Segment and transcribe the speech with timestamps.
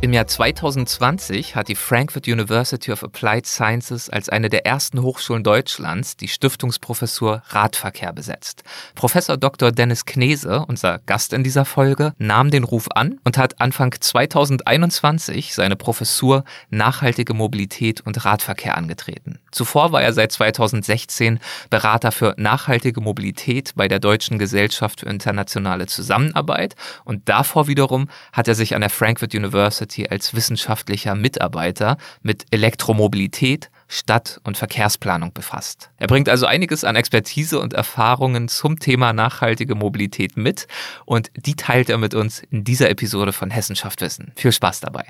[0.00, 5.42] Im Jahr 2020 hat die Frankfurt University of Applied Sciences als eine der ersten Hochschulen
[5.42, 8.62] Deutschlands die Stiftungsprofessur Radverkehr besetzt.
[8.94, 9.72] Professor Dr.
[9.72, 15.52] Dennis Knese, unser Gast in dieser Folge, nahm den Ruf an und hat Anfang 2021
[15.52, 19.40] seine Professur Nachhaltige Mobilität und Radverkehr angetreten.
[19.50, 25.86] Zuvor war er seit 2016 Berater für nachhaltige Mobilität bei der Deutschen Gesellschaft für internationale
[25.86, 31.96] Zusammenarbeit und davor wiederum hat er sich an der Frankfurt University University als wissenschaftlicher Mitarbeiter
[32.22, 35.90] mit Elektromobilität, Stadt- und Verkehrsplanung befasst.
[35.96, 40.66] Er bringt also einiges an Expertise und Erfahrungen zum Thema nachhaltige Mobilität mit
[41.06, 44.32] und die teilt er mit uns in dieser Episode von Hessenschaft Wissen.
[44.36, 45.04] Viel Spaß dabei.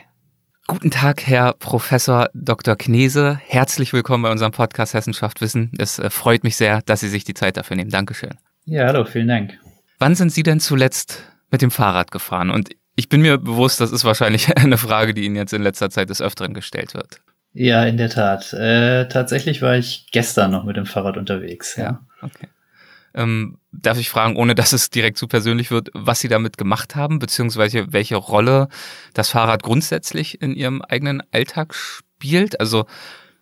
[0.69, 2.77] Guten Tag, Herr Professor Dr.
[2.77, 3.41] Knese.
[3.47, 5.73] Herzlich willkommen bei unserem Podcast Hessenschaft Wissen.
[5.79, 7.91] Es äh, freut mich sehr, dass Sie sich die Zeit dafür nehmen.
[7.91, 8.35] Dankeschön.
[8.67, 9.59] Ja, hallo, vielen Dank.
[9.99, 12.51] Wann sind Sie denn zuletzt mit dem Fahrrad gefahren?
[12.51, 12.69] Und
[12.99, 16.11] ich bin mir bewusst, das ist wahrscheinlich eine Frage, die Ihnen jetzt in letzter Zeit
[16.11, 17.21] des Öfteren gestellt wird.
[17.55, 18.53] Ja, in der Tat.
[18.53, 21.77] Äh, tatsächlich war ich gestern noch mit dem Fahrrad unterwegs.
[21.77, 22.49] Ja, ja okay.
[23.15, 26.97] Ähm, darf ich fragen, ohne dass es direkt zu persönlich wird, was Sie damit gemacht
[26.97, 28.69] haben, beziehungsweise welche Rolle
[29.15, 32.61] das Fahrrad grundsätzlich in Ihrem eigenen Alltag spielt?
[32.61, 32.87] Also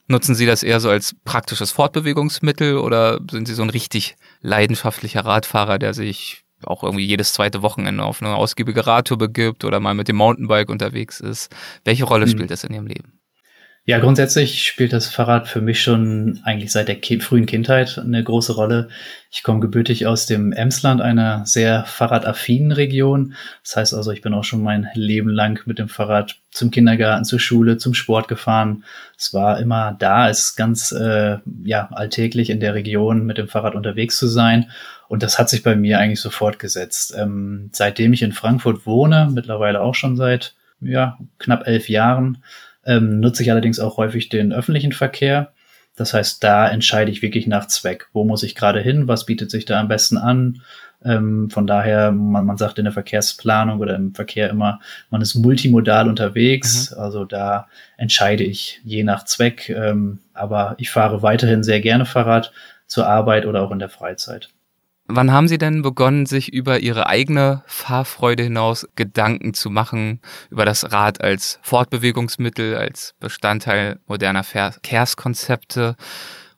[0.07, 5.25] nutzen Sie das eher so als praktisches Fortbewegungsmittel oder sind Sie so ein richtig leidenschaftlicher
[5.25, 9.95] Radfahrer, der sich auch irgendwie jedes zweite Wochenende auf eine ausgiebige Radtour begibt oder mal
[9.95, 11.55] mit dem Mountainbike unterwegs ist.
[11.85, 12.31] Welche Rolle mhm.
[12.31, 13.17] spielt das in Ihrem Leben?
[13.89, 18.25] Ja, grundsätzlich spielt das Fahrrad für mich schon eigentlich seit der ki frühen Kindheit eine
[18.25, 18.89] große Rolle.
[19.31, 23.35] Ich komme gebürtig aus dem Emsland, einer sehr fahrradaffinen Region.
[23.63, 27.25] Das heißt also, ich bin auch schon mein Leben lang mit dem Fahrrad zum Kindergarten,
[27.25, 28.83] zur Schule, zum Sport gefahren.
[29.17, 33.47] Es war immer da, es ist ganz äh, ja, alltäglich in der Region mit dem
[33.47, 34.69] Fahrrad unterwegs zu sein.
[35.09, 37.15] Und das hat sich bei mir eigentlich so fortgesetzt.
[37.17, 42.39] Ähm, seitdem ich in Frankfurt wohne, mittlerweile auch schon seit ja, knapp elf Jahren,
[42.85, 45.53] ähm, nutze ich allerdings auch häufig den öffentlichen Verkehr.
[45.97, 48.09] Das heißt, da entscheide ich wirklich nach Zweck.
[48.13, 49.09] Wo muss ich gerade hin?
[49.09, 50.61] Was bietet sich da am besten an?
[51.05, 54.81] Ähm, von daher, man, man sagt in der Verkehrsplanung oder im Verkehr immer,
[55.11, 56.91] man ist multimodal unterwegs.
[56.91, 56.99] Mhm.
[56.99, 59.69] Also da entscheide ich je nach Zweck.
[59.71, 62.53] Ähm, aber ich fahre weiterhin sehr gerne Fahrrad
[62.87, 64.51] zur Arbeit oder auch in der Freizeit.
[65.09, 70.65] Wann haben Sie denn begonnen, sich über Ihre eigene Fahrfreude hinaus Gedanken zu machen, über
[70.65, 75.97] das Rad als Fortbewegungsmittel, als Bestandteil moderner Verkehrskonzepte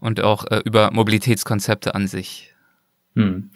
[0.00, 2.54] und auch äh, über Mobilitätskonzepte an sich?
[3.19, 3.50] Hm.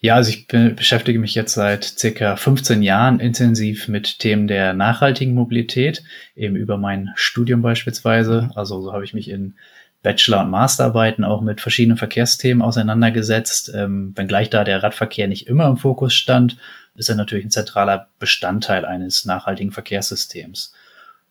[0.00, 5.34] Ja, also ich beschäftige mich jetzt seit circa 15 Jahren intensiv mit Themen der nachhaltigen
[5.34, 6.04] Mobilität,
[6.36, 8.50] eben über mein Studium beispielsweise.
[8.54, 9.54] Also so habe ich mich in
[10.02, 13.72] Bachelor- und Masterarbeiten auch mit verschiedenen Verkehrsthemen auseinandergesetzt.
[13.74, 16.56] Ähm, wenngleich da der Radverkehr nicht immer im Fokus stand,
[16.94, 20.72] ist er natürlich ein zentraler Bestandteil eines nachhaltigen Verkehrssystems.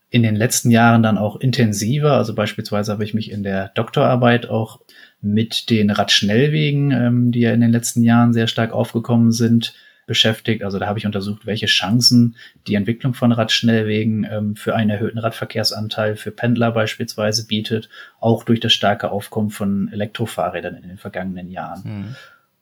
[0.10, 4.50] In den letzten Jahren dann auch intensiver, also beispielsweise habe ich mich in der Doktorarbeit
[4.50, 4.80] auch
[5.22, 9.74] mit den Radschnellwegen, ähm, die ja in den letzten Jahren sehr stark aufgekommen sind,
[10.08, 10.64] beschäftigt.
[10.64, 12.36] Also da habe ich untersucht, welche Chancen
[12.66, 18.60] die Entwicklung von Radschnellwegen ähm, für einen erhöhten Radverkehrsanteil für Pendler beispielsweise bietet, auch durch
[18.60, 21.82] das starke Aufkommen von Elektrofahrrädern in den vergangenen Jahren.
[21.84, 22.16] Mhm.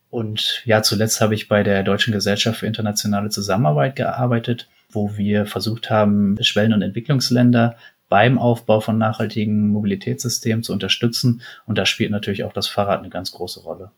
[0.09, 5.45] Und ja, zuletzt habe ich bei der Deutschen Gesellschaft für internationale Zusammenarbeit gearbeitet, wo wir
[5.45, 7.75] versucht haben, Schwellen- und Entwicklungsländer
[8.09, 11.41] beim Aufbau von nachhaltigen Mobilitätssystemen zu unterstützen.
[11.65, 13.91] Und da spielt natürlich auch das Fahrrad eine ganz große Rolle.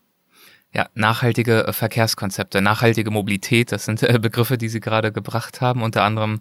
[0.74, 5.82] Ja, nachhaltige äh, Verkehrskonzepte, nachhaltige Mobilität, das sind äh, Begriffe, die Sie gerade gebracht haben,
[5.82, 6.40] unter anderem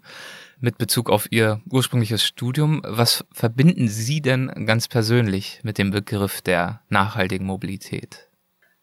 [0.60, 2.82] mit Bezug auf Ihr ursprüngliches Studium.
[2.86, 8.28] Was verbinden Sie denn ganz persönlich mit dem Begriff der nachhaltigen Mobilität?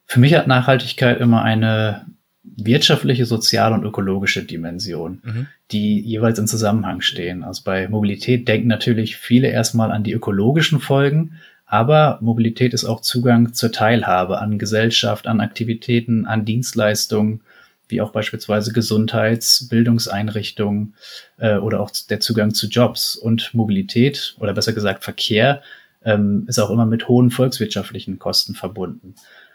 [0.07, 2.07] Für mich hat Nachhaltigkeit immer eine
[2.45, 5.47] wirtschaftliche, soziale und ökologische Dimension, mhm.
[5.73, 7.43] die jeweils in Zusammenhang stehen.
[7.43, 13.01] Also bei Mobilität denken natürlich viele erstmal an die ökologischen Folgen, aber Mobilität ist auch
[13.01, 17.41] Zugang zur Teilhabe an Gesellschaft, an Aktivitäten, an Dienstleistungen,
[17.89, 20.95] wie auch beispielsweise Gesundheits-, Bildungseinrichtungen
[21.39, 23.17] äh, oder auch der Zugang zu Jobs.
[23.17, 25.63] Und Mobilität oder besser gesagt Verkehr
[26.05, 29.15] ähm, ist auch immer mit hohen volkswirtschaftlichen Kosten verbunden.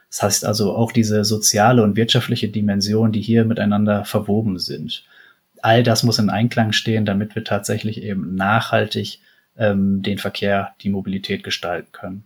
[0.10, 5.04] Das heißt also auch diese soziale und wirtschaftliche Dimension, die hier miteinander verwoben sind.
[5.62, 9.20] All das muss in Einklang stehen, damit wir tatsächlich eben nachhaltig
[9.60, 12.26] ähm, den Verkehr, die Mobilität gestalten können.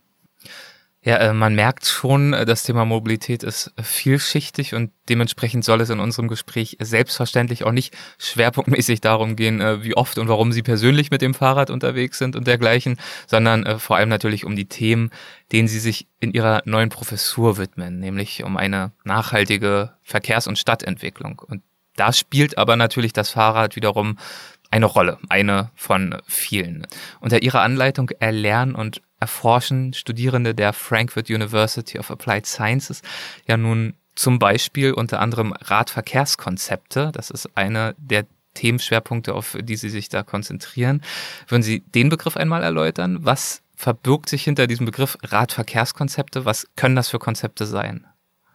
[1.05, 5.89] Ja, äh, man merkt schon, äh, das Thema Mobilität ist vielschichtig und dementsprechend soll es
[5.89, 10.61] in unserem Gespräch selbstverständlich auch nicht schwerpunktmäßig darum gehen, äh, wie oft und warum Sie
[10.61, 12.97] persönlich mit dem Fahrrad unterwegs sind und dergleichen,
[13.27, 15.09] sondern vor allem natürlich um die Themen,
[15.51, 21.39] denen Sie sich in Ihrer neuen Professur widmen, nämlich um eine nachhaltige Verkehrs- und Stadtentwicklung.
[21.45, 21.63] Und
[21.95, 24.17] da spielt aber natürlich das Fahrrad wiederum
[24.73, 26.87] eine Rolle, eine von vielen.
[27.19, 33.03] Unter ihrer Anleitung erlernen und erforschen Studierende der Frankfurt University of Applied Sciences
[33.47, 37.11] ja nun zum Beispiel unter anderem Radverkehrskonzepte.
[37.13, 38.25] Das ist eine der
[38.55, 41.03] Themenschwerpunkte, auf die Sie sich da konzentrieren.
[41.47, 43.19] Würden Sie den Begriff einmal erläutern?
[43.21, 46.45] Was verbirgt sich hinter diesem Begriff Radverkehrskonzepte?
[46.45, 48.07] Was können das für Konzepte sein?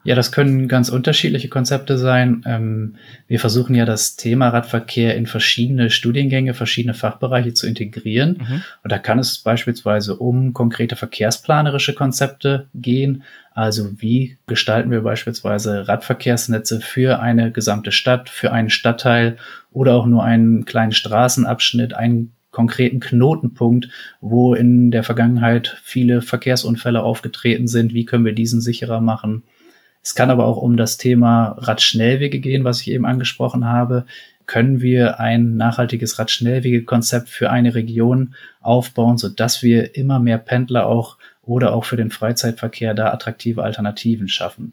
[0.05, 2.43] Ja, das können ganz unterschiedliche Konzepte sein.
[2.47, 2.95] Ähm,
[3.27, 8.39] wir versuchen ja das Thema Radverkehr in verschiedene Studiengänge, verschiedene Fachbereiche zu integrieren.
[8.39, 8.63] Mhm.
[8.85, 13.25] Und da kann es beispielsweise um konkrete verkehrsplanerische Konzepte gehen.
[13.53, 19.37] Also wie gestalten wir beispielsweise Radverkehrsnetze für eine gesamte Stadt, für einen Stadtteil
[19.73, 23.89] oder auch nur einen kleinen Straßenabschnitt, einen konkreten Knotenpunkt,
[24.21, 27.95] wo in der Vergangenheit viele Verkehrsunfälle aufgetreten sind.
[27.95, 29.43] Wie können wir diesen sicherer machen?
[30.09, 34.07] Es kann aber auch um das Thema Radschnellwege gehen, was ich eben angesprochen habe.
[34.47, 41.19] Können wir ein nachhaltiges Radschnellwegekonzept für eine Region aufbauen, sodass wir immer mehr Pendler auch
[41.43, 44.73] oder auch für den Freizeitverkehr da attraktive Alternativen schaffen?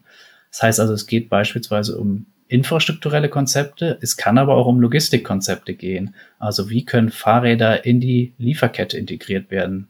[0.50, 3.98] Das heißt also, es geht beispielsweise um infrastrukturelle Konzepte.
[4.00, 6.14] Es kann aber auch um Logistikkonzepte gehen.
[6.38, 9.88] Also wie können Fahrräder in die Lieferkette integriert werden?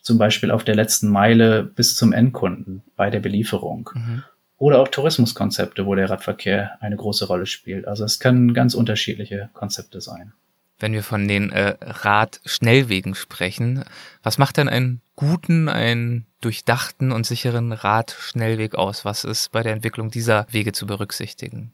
[0.00, 3.90] Zum Beispiel auf der letzten Meile bis zum Endkunden bei der Belieferung.
[3.92, 4.22] Mhm
[4.58, 7.86] oder auch Tourismuskonzepte, wo der Radverkehr eine große Rolle spielt.
[7.86, 10.32] Also es können ganz unterschiedliche Konzepte sein.
[10.78, 13.84] Wenn wir von den äh, Radschnellwegen sprechen,
[14.22, 19.04] was macht denn einen guten, einen durchdachten und sicheren Radschnellweg aus?
[19.04, 21.72] Was ist bei der Entwicklung dieser Wege zu berücksichtigen?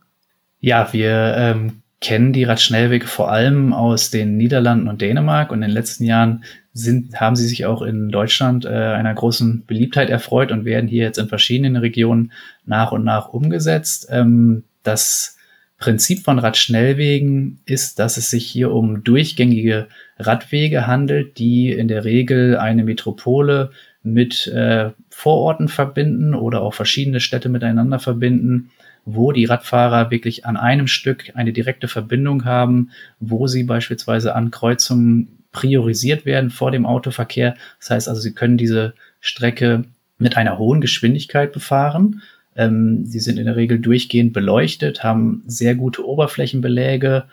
[0.61, 5.69] Ja, wir ähm, kennen die Radschnellwege vor allem aus den Niederlanden und Dänemark und in
[5.69, 10.51] den letzten Jahren sind, haben sie sich auch in Deutschland äh, einer großen Beliebtheit erfreut
[10.53, 12.33] und werden hier jetzt in verschiedenen Regionen
[12.65, 14.09] nach und nach umgesetzt.
[14.11, 15.37] Ähm, das
[15.79, 19.89] Prinzip von Radschnellwegen ist, dass es sich hier um durchgängige
[20.19, 23.71] Radwege handelt, die in der Regel eine Metropole
[24.03, 28.71] mit äh, Vororten verbinden oder auch verschiedene Städte miteinander verbinden
[29.05, 32.91] wo die Radfahrer wirklich an einem Stück eine direkte Verbindung haben,
[33.21, 37.55] wo sie beispielsweise an Kreuzungen priorisiert werden vor dem Autoverkehr.
[37.79, 39.85] Das heißt also, sie können diese Strecke
[40.19, 42.23] mit einer hohen Geschwindigkeit befahren.
[42.57, 47.25] Ähm, sie sind in der Regel durchgehend beleuchtet, haben sehr gute Oberflächenbeläge,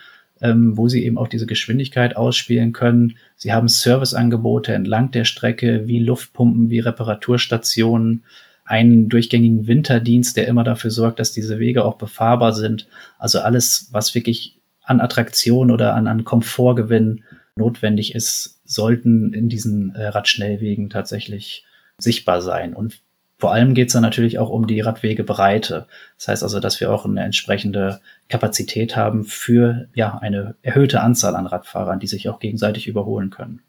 [0.42, 3.16] ähm, wo sie eben auch diese Geschwindigkeit ausspielen können.
[3.36, 8.24] Sie haben Serviceangebote entlang der Strecke wie Luftpumpen, wie Reparaturstationen
[8.65, 12.88] einen durchgängigen Winterdienst, der immer dafür sorgt, dass diese Wege auch befahrbar sind.
[13.18, 17.24] Also alles, was wirklich an Attraktion oder an, an Komfortgewinn
[17.59, 21.65] notwendig ist, sollten in diesen äh, Radschnellwegen tatsächlich
[22.00, 22.73] sichtbar sein.
[22.73, 23.01] Und
[23.38, 25.88] vor allem geht es dann natürlich auch um die Radwegebreite.
[26.17, 31.35] Das heißt also, dass wir auch eine entsprechende Kapazität haben für ja eine erhöhte Anzahl
[31.35, 33.62] an Radfahrern, die sich auch gegenseitig überholen können.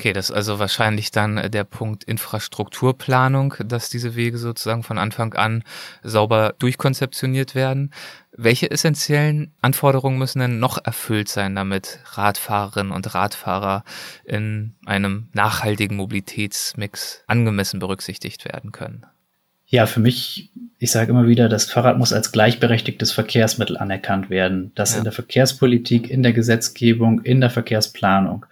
[0.00, 4.96] Okay, das ist also wahrscheinlich dann äh, der Punkt Infrastrukturplanung, dass diese Wege sozusagen von
[4.96, 5.64] Anfang an
[6.04, 7.92] sauber durchkonzeptioniert werden.
[8.30, 13.82] Welche essentiellen Anforderungen müssen denn noch erfüllt sein, damit Radfahrerinnen und Radfahrer
[14.22, 19.04] in einem nachhaltigen Mobilitätsmix angemessen berücksichtigt werden können?
[19.66, 24.70] Ja, für mich, ich sage immer wieder, das Fahrrad muss als gleichberechtigtes Verkehrsmittel anerkannt werden.
[24.76, 24.98] Das ja.
[24.98, 28.46] in der Verkehrspolitik, in der Gesetzgebung, in der Verkehrsplanung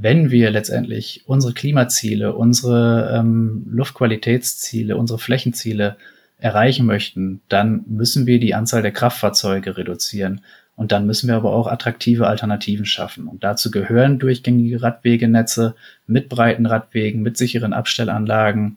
[0.00, 5.96] wenn wir letztendlich unsere Klimaziele, unsere ähm, Luftqualitätsziele, unsere Flächenziele
[6.38, 10.42] erreichen möchten, dann müssen wir die Anzahl der Kraftfahrzeuge reduzieren.
[10.76, 13.26] Und dann müssen wir aber auch attraktive Alternativen schaffen.
[13.26, 15.74] Und dazu gehören durchgängige Radwegenetze
[16.06, 18.76] mit breiten Radwegen, mit sicheren Abstellanlagen.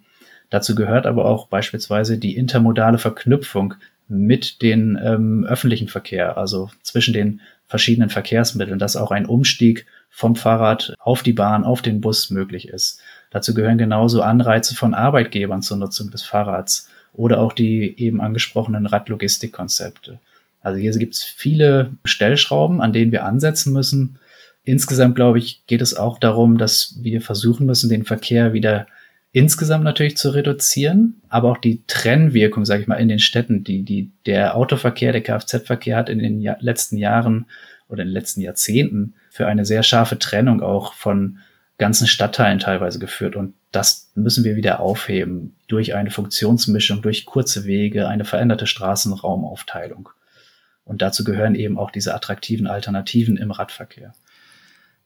[0.49, 3.75] Dazu gehört aber auch beispielsweise die intermodale Verknüpfung
[4.07, 10.35] mit den ähm, öffentlichen Verkehr, also zwischen den verschiedenen Verkehrsmitteln, dass auch ein Umstieg vom
[10.35, 12.99] Fahrrad auf die Bahn, auf den Bus möglich ist.
[13.31, 18.85] Dazu gehören genauso Anreize von Arbeitgebern zur Nutzung des Fahrrads oder auch die eben angesprochenen
[18.85, 20.19] Radlogistikkonzepte.
[20.61, 24.19] Also hier gibt es viele Stellschrauben, an denen wir ansetzen müssen.
[24.63, 28.85] Insgesamt, glaube ich, geht es auch darum, dass wir versuchen müssen, den Verkehr wieder
[29.31, 33.83] insgesamt natürlich zu reduzieren, aber auch die Trennwirkung, sage ich mal, in den Städten, die,
[33.83, 37.45] die der Autoverkehr, der Kfz-Verkehr hat in den ja letzten Jahren
[37.87, 41.38] oder in den letzten Jahrzehnten für eine sehr scharfe Trennung auch von
[41.77, 43.38] ganzen Stadtteilen teilweise geführt.
[43.38, 50.09] Und das müssen wir wieder aufheben durch eine Funktionsmischung, durch kurze Wege, eine veränderte Straßenraumaufteilung.
[50.83, 54.13] Und dazu gehören eben auch diese attraktiven Alternativen im Radverkehr.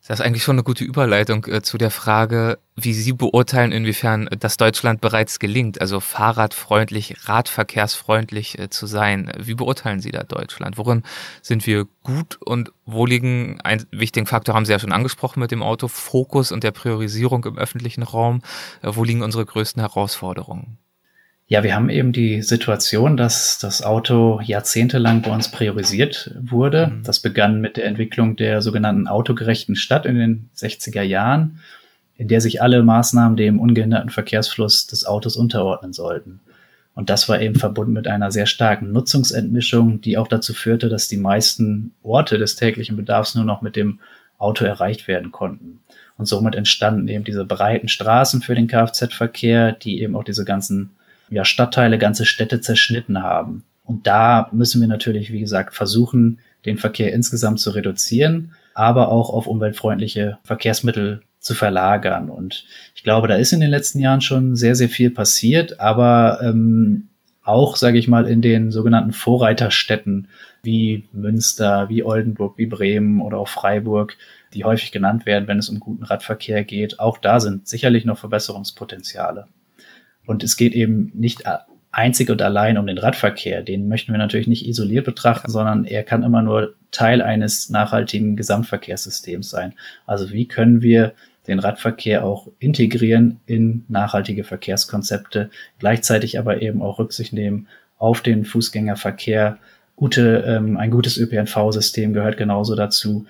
[0.07, 4.29] Das ist eigentlich schon eine gute Überleitung äh, zu der Frage, wie Sie beurteilen, inwiefern
[4.39, 9.31] das Deutschland bereits gelingt, also fahrradfreundlich, radverkehrsfreundlich äh, zu sein.
[9.39, 10.77] Wie beurteilen Sie da Deutschland?
[10.77, 11.01] Worin
[11.41, 15.49] sind wir gut und wo liegen, einen wichtigen Faktor haben Sie ja schon angesprochen mit
[15.49, 18.43] dem Auto, Fokus und der Priorisierung im öffentlichen Raum.
[18.83, 20.77] Äh, wo liegen unsere größten Herausforderungen?
[21.47, 26.87] Ja, wir haben eben die Situation, dass das Auto jahrzehntelang bei uns priorisiert wurde.
[26.87, 27.03] Mhm.
[27.03, 31.59] Das begann mit der Entwicklung der sogenannten autogerechten Stadt in den 60er Jahren,
[32.17, 36.39] in der sich alle Maßnahmen dem ungehinderten Verkehrsfluss des Autos unterordnen sollten.
[36.95, 41.09] Und das war eben verbunden mit einer sehr starken Nutzungsentmischung, die auch dazu führte, dass
[41.09, 43.99] die meisten Orte des täglichen Bedarfs nur noch mit dem
[44.39, 45.81] Auto erreicht werden konnten.
[46.17, 50.91] Und somit entstanden eben diese breiten Straßen für den Kfz-Verkehr, die eben auch diese ganzen
[51.29, 53.63] ja, Stadtteile, ganze Städte zerschnitten haben.
[53.83, 59.29] Und da müssen wir natürlich, wie gesagt, versuchen, den Verkehr insgesamt zu reduzieren, aber auch
[59.29, 62.29] auf umweltfreundliche Verkehrsmittel zu verlagern.
[62.29, 62.65] Und
[62.95, 67.09] ich glaube, da ist in den letzten Jahren schon sehr, sehr viel passiert, aber ähm,
[67.43, 70.27] auch, sage ich mal, in den sogenannten Vorreiterstädten
[70.63, 74.17] wie Münster, wie Oldenburg, wie Bremen oder auch Freiburg,
[74.55, 76.99] die häufig genannt werden, wenn es um guten Radverkehr geht.
[76.99, 79.47] Auch da sind sicherlich noch Verbesserungspotenziale.
[80.25, 81.43] Und es geht eben nicht
[81.91, 83.61] einzig und allein um den Radverkehr.
[83.61, 88.35] Den möchten wir natürlich nicht isoliert betrachten, sondern er kann immer nur Teil eines nachhaltigen
[88.35, 89.73] Gesamtverkehrssystems sein.
[90.05, 91.13] Also wie können wir
[91.47, 97.67] den Radverkehr auch integrieren in nachhaltige Verkehrskonzepte, gleichzeitig aber eben auch Rücksicht nehmen
[97.97, 99.57] auf den Fußgängerverkehr.
[99.95, 103.25] Gute, ähm, ein gutes ÖPNV-System gehört genauso dazu.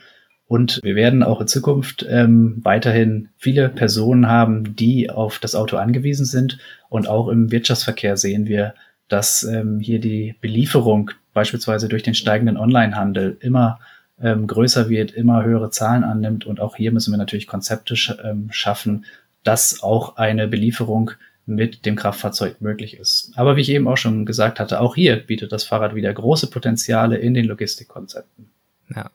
[0.48, 5.78] Und wir werden auch in Zukunft ähm, weiterhin viele Personen haben, die auf das Auto
[5.78, 6.60] angewiesen sind.
[6.88, 8.76] Und auch im Wirtschaftsverkehr sehen wir,
[9.08, 13.80] dass ähm, hier die Belieferung beispielsweise durch den steigenden Onlinehandel immer
[14.22, 16.46] ähm, größer wird, immer höhere Zahlen annimmt.
[16.46, 19.06] Und auch hier müssen wir natürlich Konzepte sch ähm, schaffen,
[19.44, 21.12] dass auch eine Belieferung
[21.48, 23.32] mit dem Kraftfahrzeug möglich ist.
[23.36, 26.50] Aber wie ich eben auch schon gesagt hatte, auch hier bietet das Fahrrad wieder große
[26.50, 28.55] Potenziale in den Logistikkonzepten.
[28.94, 29.10] Ja.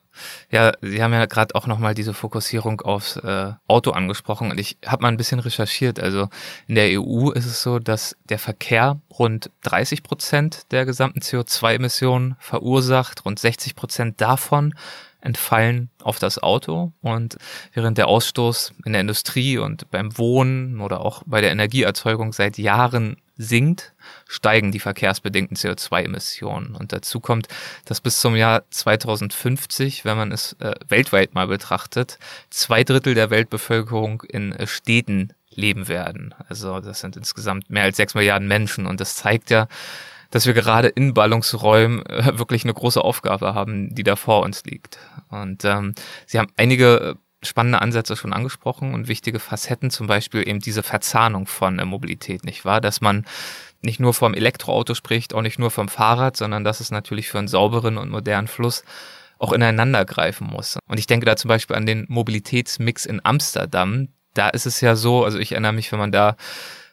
[0.50, 4.76] Ja, Sie haben ja gerade auch nochmal diese Fokussierung aufs äh, Auto angesprochen und ich
[4.84, 6.00] habe mal ein bisschen recherchiert.
[6.00, 6.28] Also
[6.66, 12.36] in der EU ist es so, dass der Verkehr rund 30 Prozent der gesamten CO2-Emissionen
[12.40, 14.74] verursacht, rund 60 Prozent davon
[15.20, 17.36] entfallen auf das Auto und
[17.74, 22.58] während der Ausstoß in der Industrie und beim Wohnen oder auch bei der Energieerzeugung seit
[22.58, 23.94] Jahren sinkt,
[24.28, 26.74] steigen die verkehrsbedingten CO2-Emissionen.
[26.76, 27.48] Und dazu kommt,
[27.86, 32.18] dass bis zum Jahr 2050, wenn man es äh, weltweit mal betrachtet,
[32.50, 36.34] zwei Drittel der Weltbevölkerung in äh, Städten leben werden.
[36.48, 38.86] Also das sind insgesamt mehr als sechs Milliarden Menschen.
[38.86, 39.68] Und das zeigt ja,
[40.30, 44.64] dass wir gerade in Ballungsräumen äh, wirklich eine große Aufgabe haben, die da vor uns
[44.64, 44.98] liegt.
[45.30, 45.94] Und ähm,
[46.26, 51.46] Sie haben einige spannende Ansätze schon angesprochen und wichtige Facetten, zum Beispiel eben diese Verzahnung
[51.46, 52.80] von äh, Mobilität, nicht wahr?
[52.80, 53.24] Dass man
[53.82, 57.38] nicht nur vom Elektroauto spricht, auch nicht nur vom Fahrrad, sondern dass es natürlich für
[57.38, 58.84] einen sauberen und modernen Fluss
[59.38, 60.78] auch ineinander greifen muss.
[60.86, 64.08] Und ich denke da zum Beispiel an den Mobilitätsmix in Amsterdam.
[64.34, 66.36] Da ist es ja so, also ich erinnere mich, wenn man da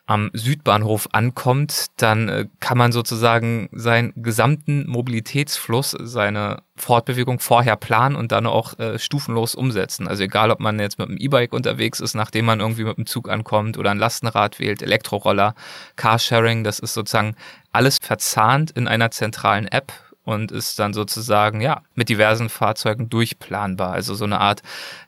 [0.08, 8.16] am Südbahnhof ankommt, dann äh, kann man sozusagen seinen gesamten Mobilitätsfluss, seine Fortbewegung vorher planen
[8.16, 10.08] und dann auch äh, stufenlos umsetzen.
[10.08, 13.06] Also egal, ob man jetzt mit dem E-Bike unterwegs ist, nachdem man irgendwie mit dem
[13.06, 15.56] Zug ankommt oder ein Lastenrad wählt, Elektroroller,
[15.98, 17.36] Carsharing, das ist sozusagen
[17.74, 19.92] alles verzahnt in einer zentralen App
[20.28, 23.94] und ist dann sozusagen ja mit diversen Fahrzeugen durchplanbar.
[23.94, 24.62] Also so eine Art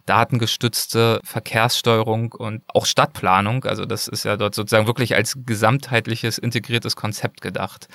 [0.05, 3.65] datengestützte Verkehrssteuerung und auch Stadtplanung.
[3.65, 7.89] Also das ist ja dort sozusagen wirklich als gesamtheitliches integriertes Konzept gedacht.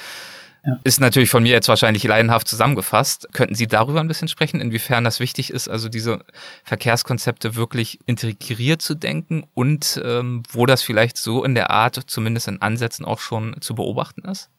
[0.67, 0.79] Ja.
[0.85, 3.29] Ist natürlich von mir jetzt wahrscheinlich leidenhaft zusammengefasst.
[3.33, 6.21] Könnten Sie darüber ein bisschen sprechen, inwiefern das wichtig ist, also diese
[6.63, 12.49] Verkehrskonzepte wirklich integriert zu denken und ähm, wo das vielleicht so in der Art, zumindest
[12.49, 14.51] in Ansätzen auch schon zu beobachten ist?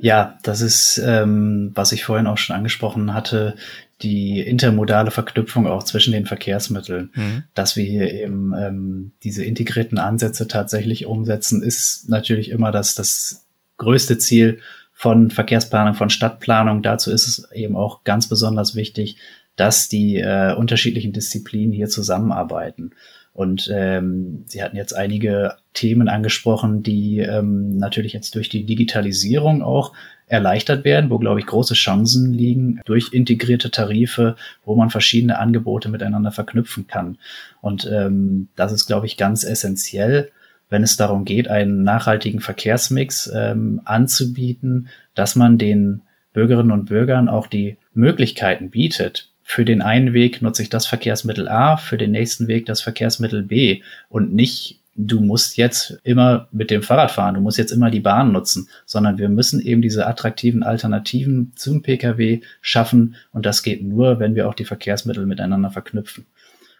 [0.00, 3.56] Ja, das ist, ähm, was ich vorhin auch schon angesprochen hatte,
[4.02, 7.10] die intermodale Verknüpfung auch zwischen den Verkehrsmitteln.
[7.14, 7.44] Mhm.
[7.54, 13.46] Dass wir hier eben ähm, diese integrierten Ansätze tatsächlich umsetzen, ist natürlich immer das, das
[13.78, 14.60] größte Ziel
[14.92, 16.82] von Verkehrsplanung, von Stadtplanung.
[16.82, 19.16] Dazu ist es eben auch ganz besonders wichtig,
[19.56, 22.92] dass die äh, unterschiedlichen Disziplinen hier zusammenarbeiten.
[23.38, 29.62] Und ähm, Sie hatten jetzt einige Themen angesprochen, die ähm, natürlich jetzt durch die Digitalisierung
[29.62, 29.92] auch
[30.26, 35.88] erleichtert werden, wo, glaube ich, große Chancen liegen durch integrierte Tarife, wo man verschiedene Angebote
[35.88, 37.16] miteinander verknüpfen kann.
[37.60, 40.32] Und ähm, das ist, glaube ich, ganz essentiell,
[40.68, 46.02] wenn es darum geht, einen nachhaltigen Verkehrsmix ähm, anzubieten, dass man den
[46.32, 49.30] Bürgerinnen und Bürgern auch die Möglichkeiten bietet.
[49.50, 53.42] Für den einen Weg nutze ich das Verkehrsmittel A, für den nächsten Weg das Verkehrsmittel
[53.42, 57.90] B und nicht du musst jetzt immer mit dem Fahrrad fahren, du musst jetzt immer
[57.90, 63.62] die Bahn nutzen, sondern wir müssen eben diese attraktiven Alternativen zum Pkw schaffen und das
[63.62, 66.26] geht nur, wenn wir auch die Verkehrsmittel miteinander verknüpfen.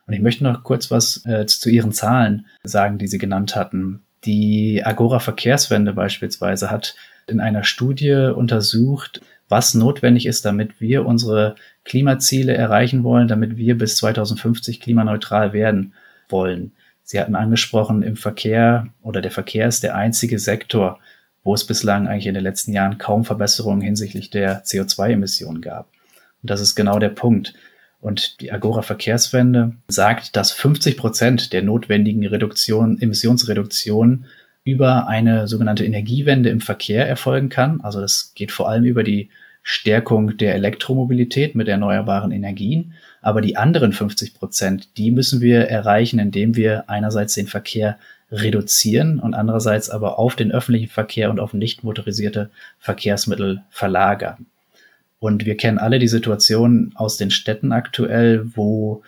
[0.07, 4.03] Und ich möchte noch kurz was äh, zu Ihren Zahlen sagen, die Sie genannt hatten.
[4.27, 6.97] Die Agora Verkehrswende beispielsweise hat
[7.29, 13.77] in einer Studie untersucht, was notwendig ist, damit wir unsere Klimaziele erreichen wollen, damit wir
[13.79, 15.95] bis 2050 klimaneutral werden
[16.29, 16.73] wollen.
[17.03, 20.99] Sie hatten angesprochen, im Verkehr oder der Verkehr ist der einzige Sektor,
[21.43, 25.89] wo es bislang eigentlich in den letzten Jahren kaum Verbesserungen hinsichtlich der CO2-Emissionen gab.
[26.43, 27.55] Und das ist genau der Punkt.
[28.01, 34.27] Und die Agora Verkehrswende sagt, dass 50 Prozent der notwendigen Reduktion, Emissionsreduktion
[34.69, 37.81] über eine sogenannte Energiewende im Verkehr erfolgen kann.
[37.81, 39.31] Also das geht vor allem über die
[39.63, 42.93] Stärkung der Elektromobilität mit erneuerbaren Energien.
[43.23, 47.99] Aber die anderen 50 Prozent, die müssen wir erreichen, indem wir einerseits den Verkehr
[48.31, 54.47] reduzieren und andererseits aber auf den öffentlichen Verkehr und auf nicht motorisierte Verkehrsmittel verlagern.
[55.19, 59.03] Und wir kennen alle die Situation aus den Städten aktuell, wo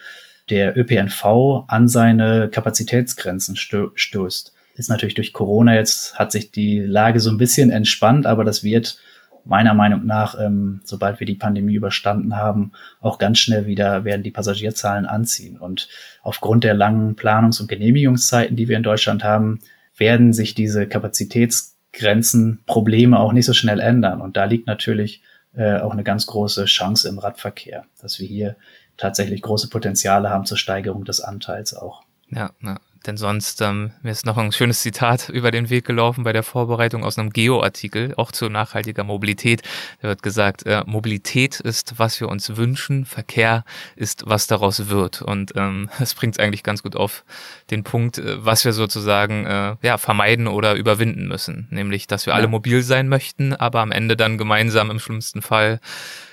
[0.49, 4.53] der ÖPNV an seine Kapazitätsgrenzen stößt.
[4.81, 8.65] Ist natürlich durch Corona jetzt hat sich die Lage so ein bisschen entspannt, aber das
[8.65, 8.99] wird
[9.45, 12.73] meiner Meinung nach, ähm, sobald wir die Pandemie überstanden haben,
[13.03, 15.59] auch ganz schnell wieder werden die Passagierzahlen anziehen.
[15.59, 15.91] Und
[16.23, 19.61] aufgrund der langen Planungs- und Genehmigungszeiten, die wir in Deutschland haben,
[19.99, 24.23] werden sich diese Kapazitätsgrenzen, Probleme auch nicht so schnell ändern.
[24.23, 25.23] Und da liegt natürlich
[25.55, 28.57] äh, auch eine ganz große Chance im Radverkehr, dass wir hier
[28.97, 32.03] tatsächlich große Potenziale haben zur Steigerung des Anteils auch.
[32.31, 32.81] Ja, ja.
[33.07, 36.43] Denn sonst, ähm, mir ist noch ein schönes Zitat über den Weg gelaufen bei der
[36.43, 39.63] Vorbereitung aus einem Geo-Artikel, auch zu nachhaltiger Mobilität.
[40.03, 43.65] Da wird gesagt, äh, Mobilität ist, was wir uns wünschen, Verkehr
[43.97, 45.23] ist, was daraus wird.
[45.23, 47.25] Und ähm, es bringt es eigentlich ganz gut auf
[47.71, 51.67] den Punkt, äh, was wir sozusagen äh, ja, vermeiden oder überwinden müssen.
[51.71, 52.37] Nämlich, dass wir ja.
[52.37, 55.81] alle mobil sein möchten, aber am Ende dann gemeinsam im schlimmsten Fall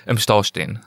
[0.04, 0.80] im Stau stehen.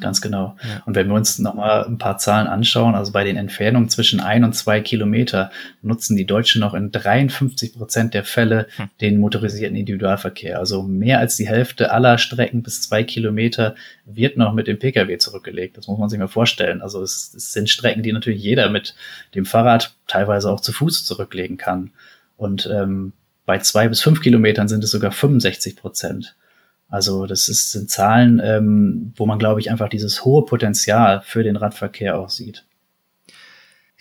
[0.00, 0.56] Ganz genau.
[0.68, 0.82] Ja.
[0.86, 4.42] Und wenn wir uns nochmal ein paar Zahlen anschauen, also bei den Entfernungen zwischen ein
[4.42, 5.52] und zwei Kilometer
[5.82, 8.90] nutzen die Deutschen noch in 53 Prozent der Fälle hm.
[9.00, 10.58] den motorisierten Individualverkehr.
[10.58, 15.16] Also mehr als die Hälfte aller Strecken bis zwei Kilometer wird noch mit dem Pkw
[15.18, 15.78] zurückgelegt.
[15.78, 16.82] Das muss man sich mal vorstellen.
[16.82, 18.96] Also es, es sind Strecken, die natürlich jeder mit
[19.36, 21.92] dem Fahrrad teilweise auch zu Fuß zurücklegen kann.
[22.36, 23.12] Und ähm,
[23.46, 26.34] bei zwei bis fünf Kilometern sind es sogar 65 Prozent.
[26.94, 31.42] Also das ist, sind Zahlen, ähm, wo man, glaube ich, einfach dieses hohe Potenzial für
[31.42, 32.64] den Radverkehr auch sieht.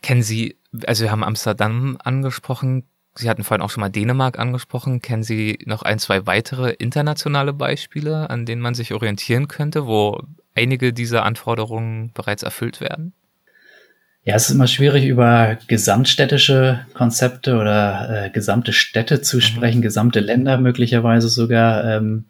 [0.04, 2.84] Kennen Sie, also wir haben Amsterdam angesprochen,
[3.16, 5.02] Sie hatten vorhin auch schon mal Dänemark angesprochen.
[5.02, 10.22] Kennen Sie noch ein, zwei weitere internationale Beispiele, an denen man sich orientieren könnte, wo
[10.54, 13.14] einige dieser Anforderungen bereits erfüllt werden?
[14.24, 19.42] Ja, es ist immer schwierig, über gesamtstädtische Konzepte oder äh, gesamte Städte zu mhm.
[19.42, 21.86] sprechen, gesamte Länder möglicherweise sogar.
[21.86, 22.26] Ähm,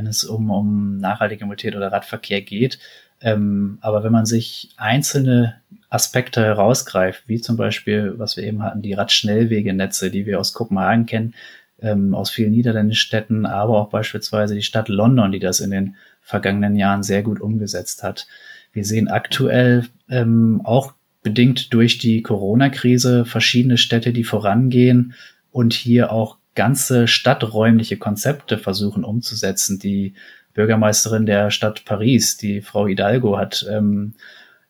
[0.00, 2.78] wenn es um, um nachhaltige Mobilität oder Radverkehr geht.
[3.20, 5.56] Ähm, aber wenn man sich einzelne
[5.90, 11.04] Aspekte herausgreift, wie zum Beispiel, was wir eben hatten, die Radschnellwegenetze, die wir aus Kopenhagen
[11.04, 11.34] kennen,
[11.82, 15.96] ähm, aus vielen niederländischen Städten, aber auch beispielsweise die Stadt London, die das in den
[16.22, 18.26] vergangenen Jahren sehr gut umgesetzt hat.
[18.72, 25.12] Wir sehen aktuell ähm, auch bedingt durch die Corona-Krise verschiedene Städte, die vorangehen
[25.50, 29.78] und hier auch ganze stadträumliche Konzepte versuchen umzusetzen.
[29.78, 30.14] Die
[30.54, 34.14] Bürgermeisterin der Stadt Paris, die Frau Hidalgo, hat ähm,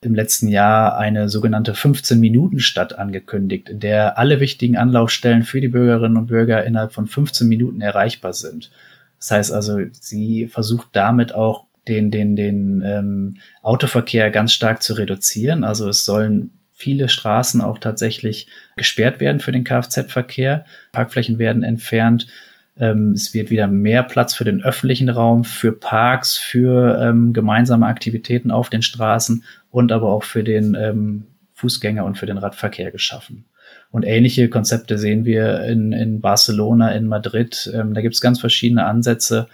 [0.01, 6.17] im letzten Jahr eine sogenannte 15-Minuten-Stadt angekündigt, in der alle wichtigen Anlaufstellen für die Bürgerinnen
[6.17, 8.71] und Bürger innerhalb von 15 Minuten erreichbar sind.
[9.19, 14.93] Das heißt also, sie versucht damit auch den, den, den ähm, Autoverkehr ganz stark zu
[14.93, 15.63] reduzieren.
[15.63, 20.65] Also es sollen viele Straßen auch tatsächlich gesperrt werden für den Kfz-Verkehr.
[20.91, 22.25] Parkflächen werden entfernt.
[22.79, 27.85] Ähm, es wird wieder mehr Platz für den öffentlichen Raum, für Parks, für ähm, gemeinsame
[27.85, 32.89] Aktivitäten auf den Straßen und aber auch für den ähm, Fußgänger und für den Radverkehr
[32.89, 33.45] geschaffen.
[33.91, 37.71] Und ähnliche Konzepte sehen wir in, in Barcelona, in Madrid.
[37.73, 39.47] Ähm, da gibt es ganz verschiedene Ansätze.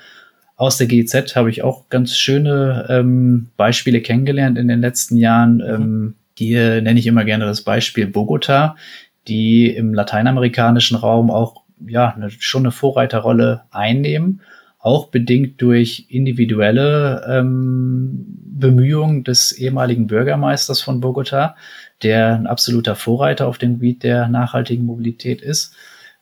[0.56, 5.58] Aus der GIZ habe ich auch ganz schöne ähm, Beispiele kennengelernt in den letzten Jahren.
[5.58, 5.64] Mhm.
[5.64, 8.76] Ähm, Hier nenne ich immer gerne das Beispiel Bogota,
[9.28, 14.42] die im lateinamerikanischen Raum auch ja eine, schon eine Vorreiterrolle einnehmen,
[14.78, 21.56] auch bedingt durch individuelle ähm, Bemühungen des ehemaligen Bürgermeisters von Bogota,
[22.04, 25.74] der ein absoluter Vorreiter auf dem Gebiet der nachhaltigen Mobilität ist.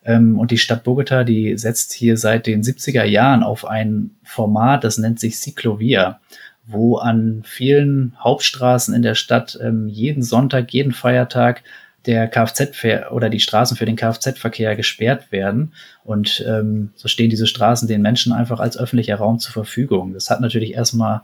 [0.05, 4.85] Ähm, und die Stadt Bogota, die setzt hier seit den 70er Jahren auf ein Format,
[4.85, 6.21] das nennt sich Ciclovia,
[6.67, 11.63] wo an vielen Hauptstraßen in der Stadt ähm, jeden Sonntag, jeden Feiertag
[12.05, 15.73] der Kfz oder die Straßen für den Kfz-Verkehr gesperrt werden.
[16.03, 20.13] Und ähm, so stehen diese Straßen den Menschen einfach als öffentlicher Raum zur Verfügung.
[20.13, 21.21] Das hat natürlich erstmal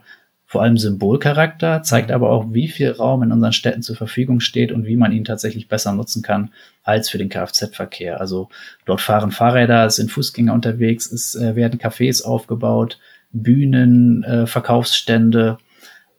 [0.51, 4.73] vor allem Symbolcharakter, zeigt aber auch, wie viel Raum in unseren Städten zur Verfügung steht
[4.73, 6.51] und wie man ihn tatsächlich besser nutzen kann
[6.83, 8.19] als für den Kfz-Verkehr.
[8.19, 8.49] Also
[8.85, 12.99] dort fahren Fahrräder, es sind Fußgänger unterwegs, es äh, werden Cafés aufgebaut,
[13.33, 15.57] Bühnen, äh, Verkaufsstände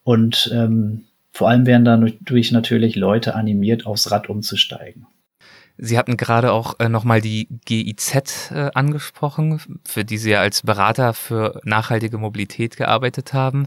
[0.05, 5.07] und ähm, vor allem werden dadurch natürlich Leute animiert, aufs Rad umzusteigen.
[5.79, 10.63] Sie hatten gerade auch äh, nochmal die GIZ äh, angesprochen, für die Sie ja als
[10.63, 13.67] Berater für nachhaltige Mobilität gearbeitet haben.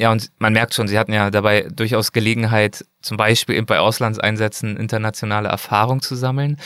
[0.00, 4.76] Ja, und man merkt schon, Sie hatten ja dabei durchaus Gelegenheit, zum Beispiel bei Auslandseinsätzen
[4.76, 6.56] internationale Erfahrung zu sammeln.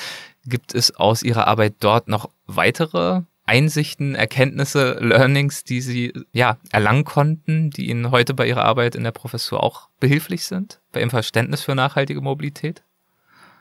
[0.47, 7.05] Gibt es aus Ihrer Arbeit dort noch weitere Einsichten, Erkenntnisse, Learnings, die Sie ja erlangen
[7.05, 11.11] konnten, die Ihnen heute bei Ihrer Arbeit in der Professur auch behilflich sind, bei Ihrem
[11.11, 12.83] Verständnis für nachhaltige Mobilität?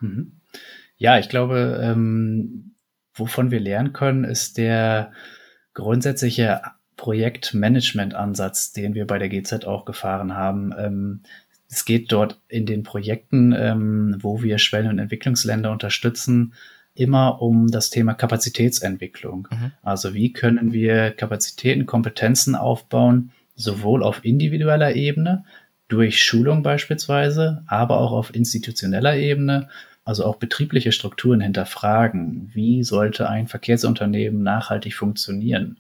[0.02, 0.42] Mhm.
[0.98, 2.76] Ja, ich glaube, ähm,
[3.14, 5.12] wovon wir lernen können, ist der
[5.74, 6.62] grundsätzliche
[6.98, 10.74] Projektmanagement-Ansatz, den wir bei der GZ auch gefahren haben.
[10.78, 11.22] Ähm,
[11.70, 16.54] es geht dort in den Projekten, ähm, wo wir Schwellen- und Entwicklungsländer unterstützen,
[16.96, 19.48] immer um das Thema Kapazitätsentwicklung.
[19.52, 19.72] Mhm.
[19.84, 25.44] Also wie können wir Kapazitäten, Kompetenzen aufbauen, sowohl auf individueller Ebene,
[25.88, 29.70] durch Schulung beispielsweise, aber auch auf institutioneller Ebene
[30.06, 32.52] also auch betriebliche Strukturen hinterfragen.
[32.54, 35.78] Wie sollte ein Verkehrsunternehmen nachhaltig funktionieren?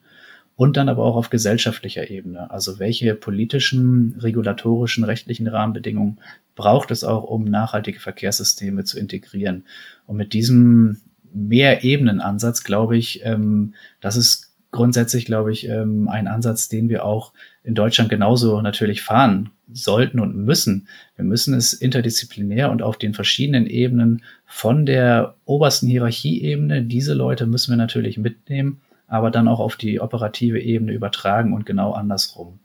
[0.57, 2.49] Und dann aber auch auf gesellschaftlicher Ebene.
[2.49, 6.19] Also welche politischen, regulatorischen, rechtlichen Rahmenbedingungen
[6.55, 9.65] braucht es auch, um nachhaltige Verkehrssysteme zu integrieren?
[10.07, 11.01] Und mit diesem
[11.35, 17.33] Mehrebenen-Ansatz, glaube ich, ähm, das ist grundsätzlich, glaube ich, ähm, ein Ansatz, den wir auch
[17.63, 20.87] in Deutschland genauso natürlich fahren sollten und müssen.
[21.15, 27.45] Wir müssen es interdisziplinär und auf den verschiedenen Ebenen von der obersten Hierarchieebene, diese Leute
[27.45, 32.59] müssen wir natürlich mitnehmen, aber dann auch auf die operative Ebene übertragen und genau andersrum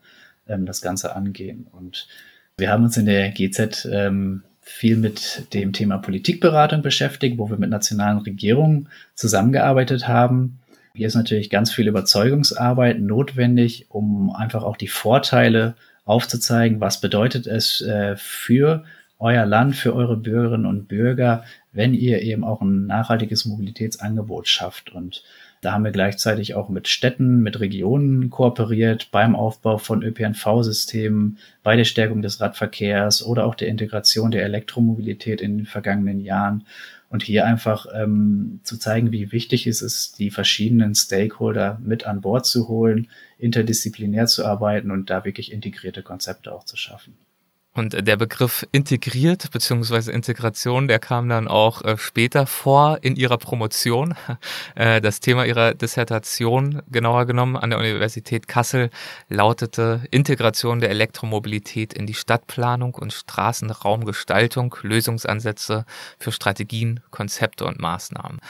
[0.48, 1.66] ähm, das Ganze angehen.
[1.72, 2.08] Und
[2.56, 7.58] wir haben uns in der GZ ähm, viel mit dem Thema Politikberatung beschäftigt, wo wir
[7.58, 10.58] mit nationalen Regierungen zusammengearbeitet haben.
[10.94, 17.46] Hier ist natürlich ganz viel Überzeugungsarbeit notwendig, um einfach auch die Vorteile aufzuzeigen, was bedeutet
[17.46, 18.84] es äh, für
[19.18, 24.90] euer Land, für eure Bürgerinnen und Bürger, wenn ihr eben auch ein nachhaltiges Mobilitätsangebot schafft.
[24.90, 25.22] Und
[25.60, 31.76] da haben wir gleichzeitig auch mit Städten, mit Regionen kooperiert beim Aufbau von ÖPNV-Systemen, bei
[31.76, 36.64] der Stärkung des Radverkehrs oder auch der Integration der Elektromobilität in den vergangenen Jahren.
[37.10, 42.20] Und hier einfach ähm, zu zeigen, wie wichtig es ist, die verschiedenen Stakeholder mit an
[42.20, 47.18] Bord zu holen, interdisziplinär zu arbeiten und da wirklich integrierte Konzepte auch zu schaffen.
[47.72, 50.10] Und der Begriff integriert bzw.
[50.10, 54.14] Integration, der kam dann auch äh, später vor in ihrer Promotion.
[54.76, 58.90] Äh, das Thema ihrer Dissertation, genauer genommen an der Universität Kassel,
[59.28, 65.84] lautete Integration der Elektromobilität in die Stadtplanung und Straßenraumgestaltung, Lösungsansätze
[66.18, 68.40] für Strategien, Konzepte und Maßnahmen.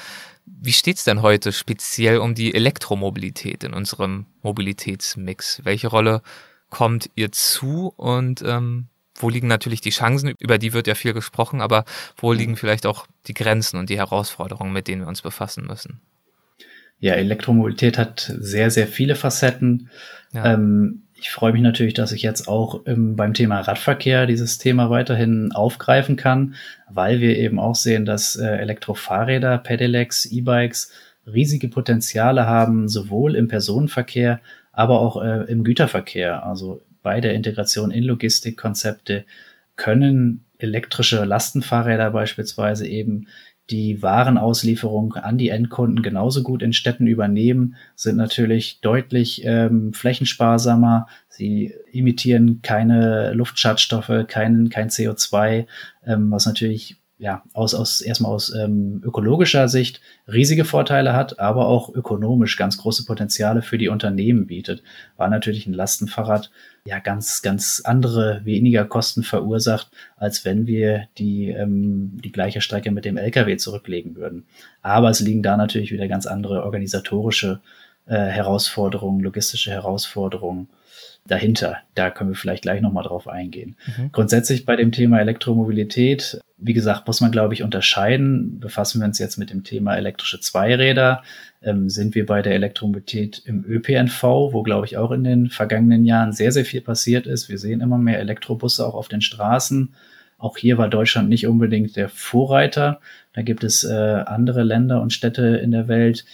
[0.46, 5.60] Wie steht's denn heute speziell um die Elektromobilität in unserem Mobilitätsmix?
[5.64, 6.22] Welche Rolle
[6.68, 8.88] kommt ihr zu und ähm,
[9.22, 11.84] wo liegen natürlich die Chancen, über die wird ja viel gesprochen, aber
[12.16, 16.00] wo liegen vielleicht auch die Grenzen und die Herausforderungen, mit denen wir uns befassen müssen?
[16.98, 19.88] Ja, Elektromobilität hat sehr, sehr viele Facetten.
[20.32, 20.54] Ja.
[20.54, 24.90] Ähm, ich freue mich natürlich, dass ich jetzt auch ähm, beim Thema Radverkehr dieses Thema
[24.90, 26.54] weiterhin aufgreifen kann,
[26.88, 30.92] weil wir eben auch sehen, dass äh, Elektrofahrräder, Pedelecs, E-Bikes
[31.26, 34.40] riesige Potenziale haben, sowohl im Personenverkehr,
[34.72, 36.44] aber auch äh, im Güterverkehr.
[36.44, 39.24] Also bei der Integration in Logistikkonzepte
[39.76, 43.26] können elektrische Lastenfahrräder beispielsweise eben
[43.70, 51.06] die Warenauslieferung an die Endkunden genauso gut in Städten übernehmen, sind natürlich deutlich ähm, flächensparsamer.
[51.28, 55.66] Sie imitieren keine Luftschadstoffe, kein, kein CO2,
[56.04, 61.66] ähm, was natürlich ja, aus, aus erstmal aus ähm, ökologischer Sicht riesige Vorteile hat, aber
[61.66, 64.82] auch ökonomisch ganz große Potenziale für die Unternehmen bietet,
[65.18, 66.50] weil natürlich ein Lastenfahrrad
[66.86, 72.90] ja ganz, ganz andere, weniger Kosten verursacht, als wenn wir die, ähm, die gleiche Strecke
[72.90, 74.46] mit dem Lkw zurücklegen würden.
[74.80, 77.60] Aber es liegen da natürlich wieder ganz andere organisatorische
[78.06, 80.68] äh, Herausforderungen, logistische Herausforderungen
[81.26, 81.78] dahinter.
[81.94, 83.76] Da können wir vielleicht gleich nochmal drauf eingehen.
[83.86, 84.12] Mhm.
[84.12, 88.58] Grundsätzlich bei dem Thema Elektromobilität, wie gesagt, muss man, glaube ich, unterscheiden.
[88.60, 91.22] Befassen wir uns jetzt mit dem Thema elektrische Zweiräder,
[91.62, 96.04] ähm, sind wir bei der Elektromobilität im ÖPNV, wo, glaube ich, auch in den vergangenen
[96.04, 97.48] Jahren sehr, sehr viel passiert ist.
[97.48, 99.94] Wir sehen immer mehr Elektrobusse auch auf den Straßen.
[100.38, 103.00] Auch hier war Deutschland nicht unbedingt der Vorreiter.
[103.34, 106.24] Da gibt es äh, andere Länder und Städte in der Welt,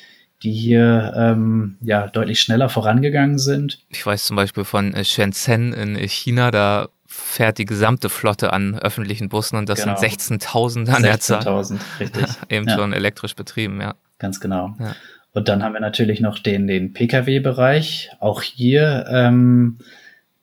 [0.43, 3.79] die hier ähm, ja deutlich schneller vorangegangen sind.
[3.89, 8.79] Ich weiß zum Beispiel von äh, Shenzhen in China, da fährt die gesamte Flotte an
[8.79, 9.97] öffentlichen Bussen und das genau.
[9.97, 11.43] sind 16.000 an der Zahl.
[11.43, 12.27] 16.000, richtig.
[12.49, 12.77] Eben ja.
[12.77, 13.95] schon elektrisch betrieben, ja.
[14.19, 14.75] Ganz genau.
[14.79, 14.95] Ja.
[15.33, 18.11] Und dann haben wir natürlich noch den, den Pkw-Bereich.
[18.21, 19.79] Auch hier ähm,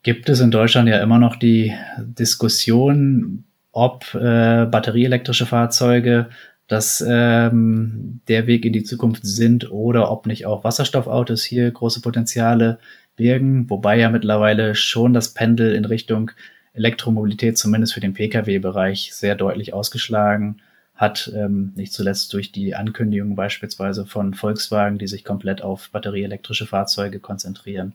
[0.04, 6.30] gibt es in Deutschland ja immer noch die Diskussion, ob äh, batterieelektrische Fahrzeuge
[6.68, 12.02] dass ähm, der Weg in die Zukunft sind oder ob nicht auch Wasserstoffautos hier große
[12.02, 12.80] Potenziale
[13.16, 16.32] birgen, wobei ja mittlerweile schon das Pendel in Richtung
[16.74, 20.62] Elektromobilität zumindest für den Pkw-Bereich sehr deutlich ausgeschlagen
[20.96, 26.66] hat, ähm, nicht zuletzt durch die Ankündigung beispielsweise von Volkswagen, die sich komplett auf batterieelektrische
[26.66, 27.94] Fahrzeuge konzentrieren.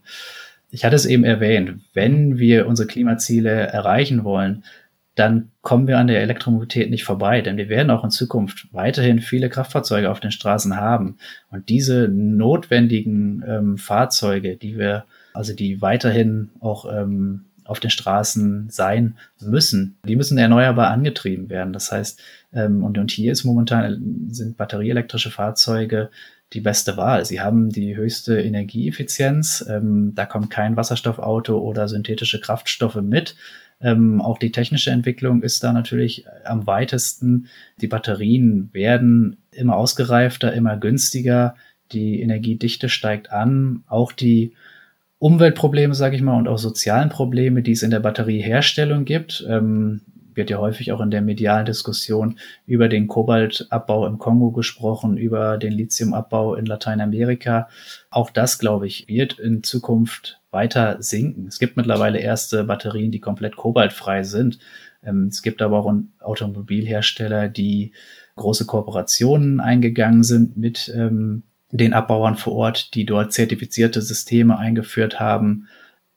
[0.71, 4.65] Ich hatte es eben erwähnt, wenn wir unsere Klimaziele erreichen wollen,
[5.19, 9.21] dann kommen wir an der Elektromobilität nicht vorbei, denn wir werden auch in Zukunft weiterhin
[9.21, 11.19] viele Kraftfahrzeuge auf den Straßen haben.
[11.51, 15.05] Und diese notwendigen ähm, Fahrzeuge, die wir,
[15.35, 21.73] also die weiterhin auch ähm, auf den Straßen sein müssen, die müssen erneuerbar angetrieben werden.
[21.73, 22.21] Das heißt,
[22.53, 26.11] ähm, und, und hier ist momentan sind batterieelektrische Fahrzeuge
[26.53, 27.25] die beste Wahl.
[27.25, 29.67] Sie haben die höchste Energieeffizienz.
[29.69, 33.37] Ähm, da kommt kein Wasserstoffauto oder synthetische Kraftstoffe mit.
[33.81, 37.49] Ähm, auch die technische Entwicklung ist da natürlich am weitesten.
[37.81, 41.55] Die Batterien werden immer ausgereifter, immer günstiger.
[41.93, 43.85] Die Energiedichte steigt an.
[43.87, 44.53] Auch die
[45.19, 50.01] Umweltprobleme, sage ich mal, und auch sozialen Probleme, die es in der Batterieherstellung gibt, ähm,
[50.39, 55.59] wird ja häufig auch in der medialen Diskussion über den Kobaltabbau im Kongo gesprochen, über
[55.59, 57.69] den Lithiumabbau in Lateinamerika.
[58.11, 61.47] Auch das, glaube ich, wird in Zukunft weiter sinken.
[61.47, 64.59] Es gibt mittlerweile erste Batterien, die komplett kobaltfrei sind.
[65.03, 67.93] Ähm, es gibt aber auch Automobilhersteller, die
[68.37, 75.21] große Kooperationen eingegangen sind mit ähm, den Abbauern vor Ort, die dort zertifizierte Systeme eingeführt
[75.21, 75.69] haben.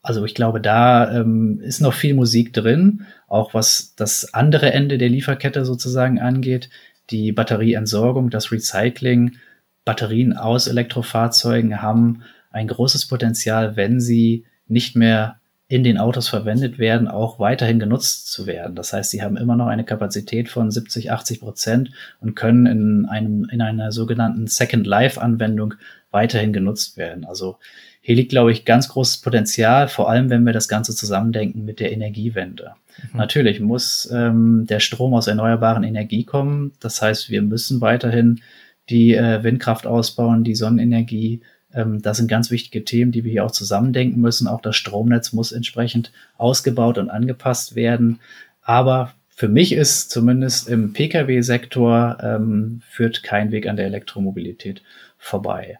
[0.03, 4.97] Also ich glaube, da ähm, ist noch viel Musik drin, auch was das andere Ende
[4.97, 6.69] der Lieferkette sozusagen angeht,
[7.11, 9.37] die Batterieentsorgung, das Recycling.
[9.85, 15.37] Batterien aus Elektrofahrzeugen haben ein großes Potenzial, wenn sie nicht mehr
[15.67, 18.75] in den Autos verwendet werden, auch weiterhin genutzt zu werden.
[18.75, 23.05] Das heißt, sie haben immer noch eine Kapazität von 70, 80 Prozent und können in
[23.05, 25.75] einem, in einer sogenannten Second Life Anwendung
[26.11, 27.23] weiterhin genutzt werden.
[27.23, 27.57] Also
[28.01, 31.79] hier liegt, glaube ich, ganz großes Potenzial, vor allem wenn wir das Ganze zusammendenken mit
[31.79, 32.73] der Energiewende.
[33.11, 33.17] Mhm.
[33.17, 36.73] Natürlich muss ähm, der Strom aus erneuerbaren Energie kommen.
[36.79, 38.41] Das heißt, wir müssen weiterhin
[38.89, 41.41] die äh, Windkraft ausbauen, die Sonnenenergie
[41.73, 44.47] ähm, das sind ganz wichtige Themen, die wir hier auch zusammendenken müssen.
[44.47, 48.19] Auch das Stromnetz muss entsprechend ausgebaut und angepasst werden.
[48.61, 54.83] Aber für mich ist zumindest im Pkw-Sektor ähm, führt kein Weg an der Elektromobilität
[55.17, 55.77] vorbei.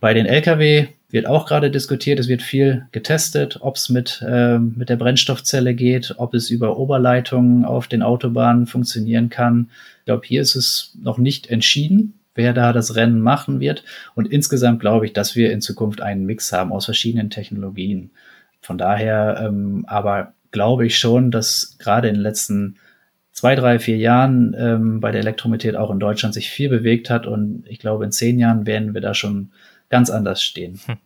[0.00, 4.58] Bei den Lkw wird auch gerade diskutiert, es wird viel getestet, ob es mit, äh,
[4.58, 9.70] mit der Brennstoffzelle geht, ob es über Oberleitungen auf den Autobahnen funktionieren kann.
[10.00, 13.82] Ich glaube, hier ist es noch nicht entschieden wer da das Rennen machen wird.
[14.14, 18.12] Und insgesamt glaube ich, dass wir in Zukunft einen Mix haben aus verschiedenen Technologien.
[18.62, 22.76] Von daher ähm, aber glaube ich schon, dass gerade in den letzten
[23.32, 27.26] zwei, drei, vier Jahren ähm, bei der Elektromobilität auch in Deutschland sich viel bewegt hat.
[27.26, 29.50] Und ich glaube, in zehn Jahren werden wir da schon
[29.88, 30.80] ganz anders stehen.
[30.86, 30.98] Hm.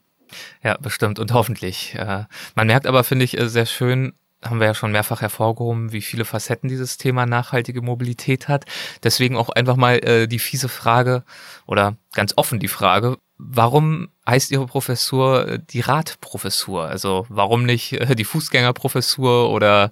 [0.63, 1.95] Ja, bestimmt und hoffentlich.
[1.95, 5.93] Äh, man merkt aber, finde ich, äh, sehr schön, haben wir ja schon mehrfach hervorgehoben,
[5.93, 8.65] wie viele Facetten dieses Thema nachhaltige Mobilität hat.
[9.03, 11.25] Deswegen auch einfach mal äh, die fiese Frage
[11.67, 16.85] oder ganz offen die Frage, warum heißt Ihre Professur äh, die Radprofessur?
[16.85, 19.91] Also warum nicht äh, die Fußgängerprofessur oder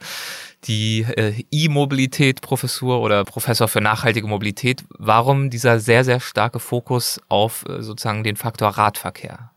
[0.64, 4.84] die äh, E-Mobilität-Professur oder Professor für nachhaltige Mobilität?
[4.98, 9.50] Warum dieser sehr, sehr starke Fokus auf sozusagen den Faktor Radverkehr?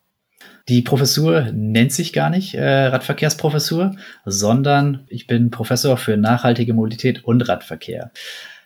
[0.69, 7.25] Die Professur nennt sich gar nicht äh, Radverkehrsprofessur, sondern ich bin Professor für nachhaltige Mobilität
[7.25, 8.11] und Radverkehr.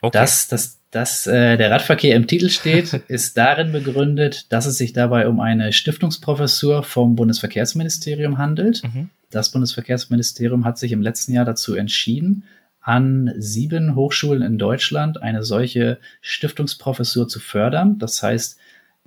[0.00, 0.16] Okay.
[0.16, 4.92] Dass, dass, dass äh, der Radverkehr im Titel steht, ist darin begründet, dass es sich
[4.92, 8.82] dabei um eine Stiftungsprofessur vom Bundesverkehrsministerium handelt.
[8.84, 9.10] Mhm.
[9.30, 12.44] Das Bundesverkehrsministerium hat sich im letzten Jahr dazu entschieden,
[12.80, 17.98] an sieben Hochschulen in Deutschland eine solche Stiftungsprofessur zu fördern.
[17.98, 18.58] Das heißt,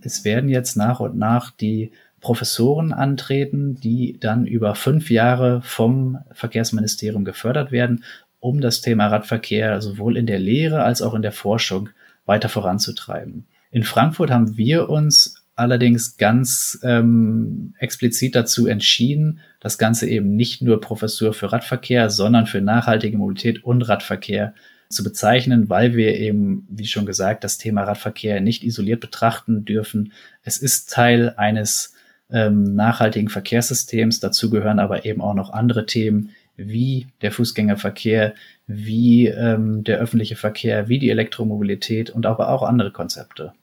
[0.03, 6.19] es werden jetzt nach und nach die Professoren antreten, die dann über fünf Jahre vom
[6.31, 8.03] Verkehrsministerium gefördert werden,
[8.41, 11.89] um das Thema Radverkehr sowohl in der Lehre als auch in der Forschung
[12.25, 13.45] weiter voranzutreiben.
[13.71, 20.61] In Frankfurt haben wir uns allerdings ganz ähm, explizit dazu entschieden, das Ganze eben nicht
[20.61, 24.53] nur Professur für Radverkehr, sondern für nachhaltige Mobilität und Radverkehr
[24.89, 30.13] zu bezeichnen, weil wir eben, wie schon gesagt, das Thema Radverkehr nicht isoliert betrachten dürfen.
[30.43, 31.93] Es ist Teil eines
[32.31, 34.19] ähm, nachhaltigen Verkehrssystems.
[34.19, 36.31] Dazu gehören aber eben auch noch andere Themen
[36.67, 38.33] wie der Fußgängerverkehr,
[38.67, 43.53] wie ähm, der öffentliche Verkehr, wie die Elektromobilität und aber auch andere Konzepte.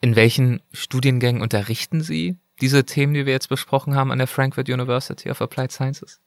[0.00, 4.68] In welchen Studiengängen unterrichten Sie diese Themen, die wir jetzt besprochen haben an der Frankfurt
[4.68, 6.20] University of Applied Sciences?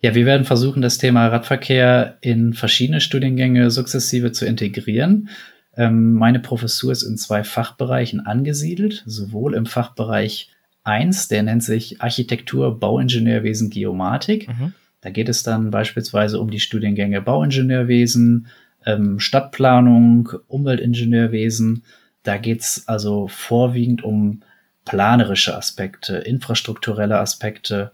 [0.00, 5.30] Ja, wir werden versuchen, das Thema Radverkehr in verschiedene Studiengänge sukzessive zu integrieren.
[5.76, 10.50] Ähm, meine Professur ist in zwei Fachbereichen angesiedelt, sowohl im Fachbereich
[10.86, 14.48] 1, der nennt sich Architektur, Bauingenieurwesen, Geomatik.
[14.48, 14.72] Mhm.
[15.00, 18.48] Da geht es dann beispielsweise um die Studiengänge Bauingenieurwesen,
[18.84, 21.82] ähm, Stadtplanung, Umweltingenieurwesen,
[22.26, 24.42] da geht's also vorwiegend um
[24.84, 27.92] planerische Aspekte, infrastrukturelle Aspekte.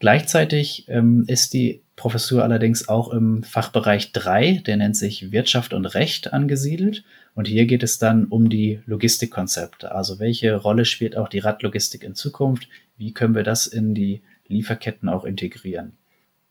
[0.00, 5.86] Gleichzeitig ähm, ist die Professur allerdings auch im Fachbereich 3, der nennt sich Wirtschaft und
[5.86, 7.04] Recht, angesiedelt.
[7.34, 9.92] Und hier geht es dann um die Logistikkonzepte.
[9.92, 12.68] Also welche Rolle spielt auch die Radlogistik in Zukunft?
[12.98, 15.92] Wie können wir das in die Lieferketten auch integrieren?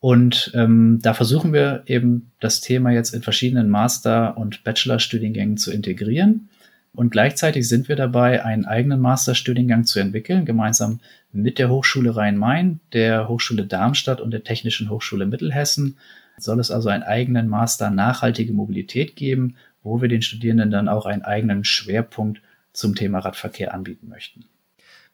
[0.00, 5.70] Und ähm, da versuchen wir eben das Thema jetzt in verschiedenen Master- und Bachelorstudiengängen zu
[5.70, 6.48] integrieren.
[6.92, 10.98] Und gleichzeitig sind wir dabei, einen eigenen Masterstudiengang zu entwickeln, gemeinsam
[11.32, 15.96] mit der Hochschule Rhein-Main, der Hochschule Darmstadt und der Technischen Hochschule Mittelhessen.
[16.36, 21.06] Soll es also einen eigenen Master Nachhaltige Mobilität geben, wo wir den Studierenden dann auch
[21.06, 22.42] einen eigenen Schwerpunkt
[22.72, 24.44] zum Thema Radverkehr anbieten möchten.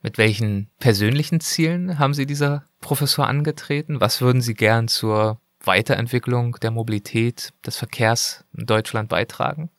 [0.02, 4.00] Mit welchen persönlichen Zielen haben Sie dieser Professor angetreten?
[4.00, 9.70] Was würden Sie gern zur Weiterentwicklung der Mobilität, des Verkehrs in Deutschland beitragen?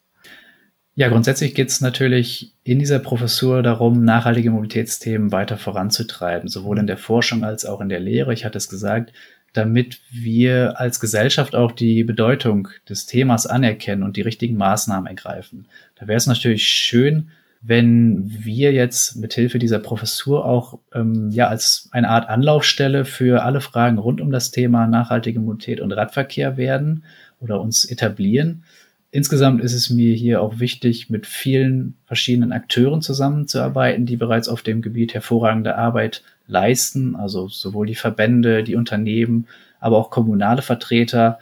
[0.95, 6.87] Ja, grundsätzlich geht es natürlich in dieser Professur darum, nachhaltige Mobilitätsthemen weiter voranzutreiben, sowohl in
[6.87, 8.33] der Forschung als auch in der Lehre.
[8.33, 9.13] Ich hatte es gesagt,
[9.53, 15.67] damit wir als Gesellschaft auch die Bedeutung des Themas anerkennen und die richtigen Maßnahmen ergreifen.
[15.95, 17.29] Da wäre es natürlich schön,
[17.61, 23.59] wenn wir jetzt mithilfe dieser Professur auch ähm, ja als eine Art Anlaufstelle für alle
[23.59, 27.03] Fragen rund um das Thema nachhaltige Mobilität und Radverkehr werden
[27.41, 28.63] oder uns etablieren
[29.11, 34.61] Insgesamt ist es mir hier auch wichtig, mit vielen verschiedenen Akteuren zusammenzuarbeiten, die bereits auf
[34.61, 39.47] dem Gebiet hervorragende Arbeit leisten, also sowohl die Verbände, die Unternehmen,
[39.79, 41.39] aber auch kommunale Vertreter.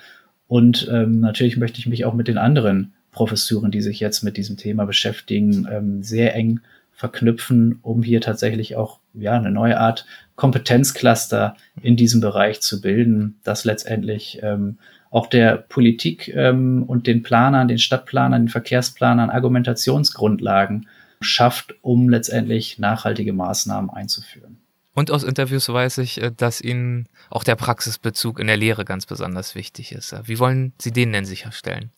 [0.48, 4.38] Und ähm, natürlich möchte ich mich auch mit den anderen Professuren, die sich jetzt mit
[4.38, 6.60] diesem Thema beschäftigen, ähm, sehr eng
[6.92, 13.40] verknüpfen, um hier tatsächlich auch ja eine neue Art Kompetenzcluster in diesem Bereich zu bilden,
[13.44, 14.78] das letztendlich ähm,
[15.10, 20.88] auch der Politik ähm, und den Planern, den Stadtplanern, den Verkehrsplanern Argumentationsgrundlagen
[21.22, 24.57] schafft, um letztendlich nachhaltige Maßnahmen einzuführen.
[24.98, 29.06] Und aus Interviews weiß ich, äh, dass Ihnen auch der Praxisbezug in der Lehre ganz
[29.06, 30.16] besonders wichtig ist.
[30.24, 31.92] Wie wollen Sie den denn sicherstellen?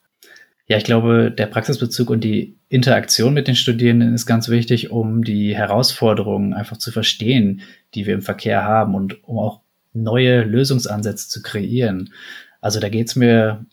[0.67, 5.23] Ja, ich glaube, der Praxisbezug und die Interaktion mit den Studierenden ist ganz wichtig, um
[5.23, 7.61] die Herausforderungen einfach zu verstehen,
[7.95, 9.61] die wir im Verkehr haben und um auch
[9.93, 12.13] neue Lösungsansätze zu kreieren.
[12.59, 13.65] Also da geht's mir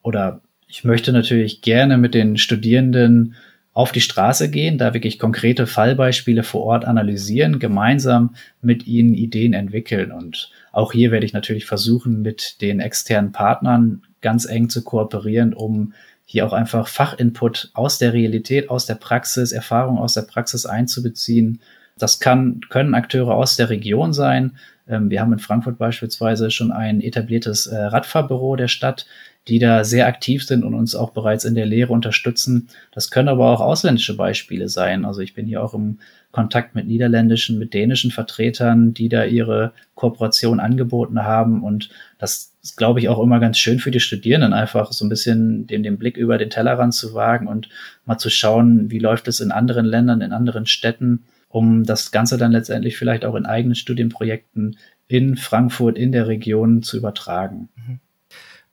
[0.00, 3.34] oder ich möchte natürlich gerne mit den Studierenden
[3.74, 9.54] auf die Straße gehen, da wirklich konkrete Fallbeispiele vor Ort analysieren, gemeinsam mit ihnen Ideen
[9.54, 10.12] entwickeln.
[10.12, 15.54] Und auch hier werde ich natürlich versuchen, mit den externen Partnern ganz eng zu kooperieren,
[15.54, 15.94] um
[16.26, 21.60] hier auch einfach Fachinput aus der Realität, aus der Praxis, Erfahrung aus der Praxis einzubeziehen.
[21.98, 24.52] Das kann, können Akteure aus der Region sein,
[24.88, 29.06] ähm, wir haben in Frankfurt beispielsweise schon ein etabliertes äh, Radfahrbüro der Stadt,
[29.48, 32.68] die da sehr aktiv sind und uns auch bereits in der Lehre unterstützen.
[32.92, 35.04] Das können aber auch ausländische Beispiele sein.
[35.04, 35.98] Also ich bin hier auch im
[36.30, 41.62] Kontakt mit niederländischen, mit dänischen Vertretern, die da ihre Kooperation angeboten haben.
[41.62, 45.08] Und das ist, glaube ich, auch immer ganz schön für die Studierenden, einfach so ein
[45.08, 47.68] bisschen den, den Blick über den Tellerrand zu wagen und
[48.06, 52.38] mal zu schauen, wie läuft es in anderen Ländern, in anderen Städten um das Ganze
[52.38, 57.68] dann letztendlich vielleicht auch in eigenen Studienprojekten in Frankfurt, in der Region zu übertragen.
[57.76, 58.00] Mhm.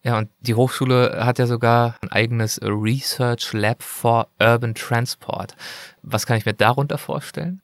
[0.03, 5.55] Ja, und die Hochschule hat ja sogar ein eigenes Research Lab for Urban Transport.
[6.03, 7.61] Was kann ich mir darunter vorstellen?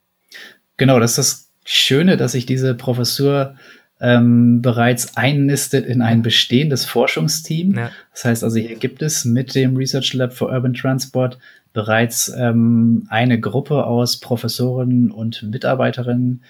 [0.78, 3.56] Genau, das ist das Schöne, dass sich diese Professur
[4.02, 7.76] ähm, bereits einnistet in ein bestehendes Forschungsteam.
[7.76, 7.92] Ja.
[8.12, 11.38] Das heißt also, hier gibt es mit dem Research Lab for Urban Transport
[11.72, 16.44] bereits ähm, eine Gruppe aus Professoren und Mitarbeiterinnen,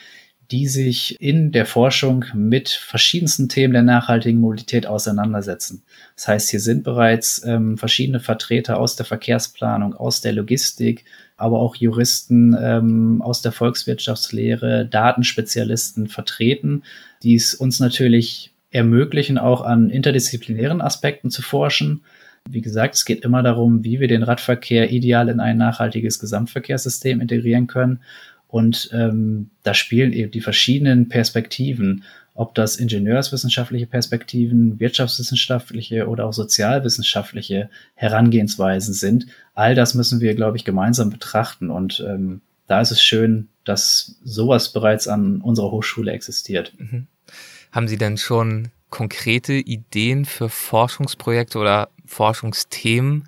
[0.52, 5.84] die sich in der Forschung mit verschiedensten Themen der nachhaltigen Mobilität auseinandersetzen.
[6.16, 11.06] Das heißt, hier sind bereits ähm, verschiedene Vertreter aus der Verkehrsplanung, aus der Logistik,
[11.38, 16.84] aber auch Juristen ähm, aus der Volkswirtschaftslehre, Datenspezialisten vertreten,
[17.24, 22.04] die es uns natürlich ermöglichen, auch an interdisziplinären Aspekten zu forschen.
[22.48, 27.20] Wie gesagt, es geht immer darum, wie wir den Radverkehr ideal in ein nachhaltiges Gesamtverkehrssystem
[27.20, 28.02] integrieren können.
[28.48, 36.34] Und ähm, da spielen eben die verschiedenen Perspektiven, ob das ingenieurswissenschaftliche Perspektiven, wirtschaftswissenschaftliche oder auch
[36.34, 39.28] sozialwissenschaftliche Herangehensweisen sind.
[39.54, 41.72] All das müssen wir, glaube ich, gemeinsam betrachten.
[41.72, 46.74] Und ähm, da ist es schön, dass sowas bereits an unserer Hochschule existiert.
[46.78, 47.08] Mhm.
[47.72, 53.28] Haben Sie denn schon konkrete Ideen für Forschungsprojekte oder Forschungsthemen,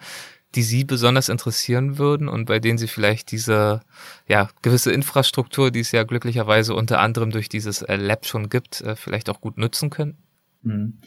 [0.57, 3.81] die Sie besonders interessieren würden und bei denen Sie vielleicht diese
[4.27, 8.81] ja, gewisse Infrastruktur, die es ja glücklicherweise unter anderem durch dieses äh, Lab schon gibt,
[8.81, 10.17] äh, vielleicht auch gut nutzen können?
[10.63, 10.97] Mhm.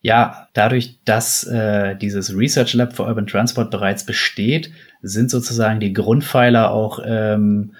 [0.00, 4.70] Ja, dadurch, dass äh, dieses Research Lab for Urban Transport bereits besteht,
[5.02, 7.72] sind sozusagen die Grundpfeiler auch ähm,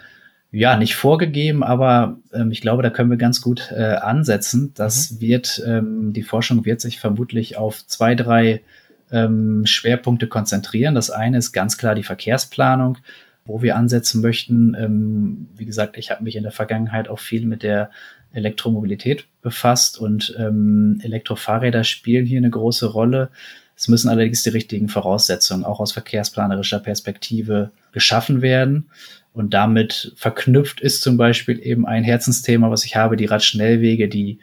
[0.50, 4.72] ja nicht vorgegeben, aber ähm, ich glaube, da können wir ganz gut äh, ansetzen.
[4.74, 5.20] Das mhm.
[5.20, 8.62] wird ähm, die Forschung wird sich vermutlich auf zwei, drei
[9.12, 10.94] ähm, Schwerpunkte konzentrieren.
[10.94, 12.98] Das eine ist ganz klar die Verkehrsplanung,
[13.44, 14.74] wo wir ansetzen möchten.
[14.74, 17.90] Ähm, wie gesagt, ich habe mich in der Vergangenheit auch viel mit der
[18.32, 23.30] Elektromobilität befasst und ähm, Elektrofahrräder spielen hier eine große Rolle.
[23.76, 28.90] Es müssen allerdings die richtigen Voraussetzungen auch aus verkehrsplanerischer Perspektive geschaffen werden.
[29.32, 34.38] Und damit verknüpft ist zum Beispiel eben ein Herzensthema, was ich habe, die Radschnellwege, die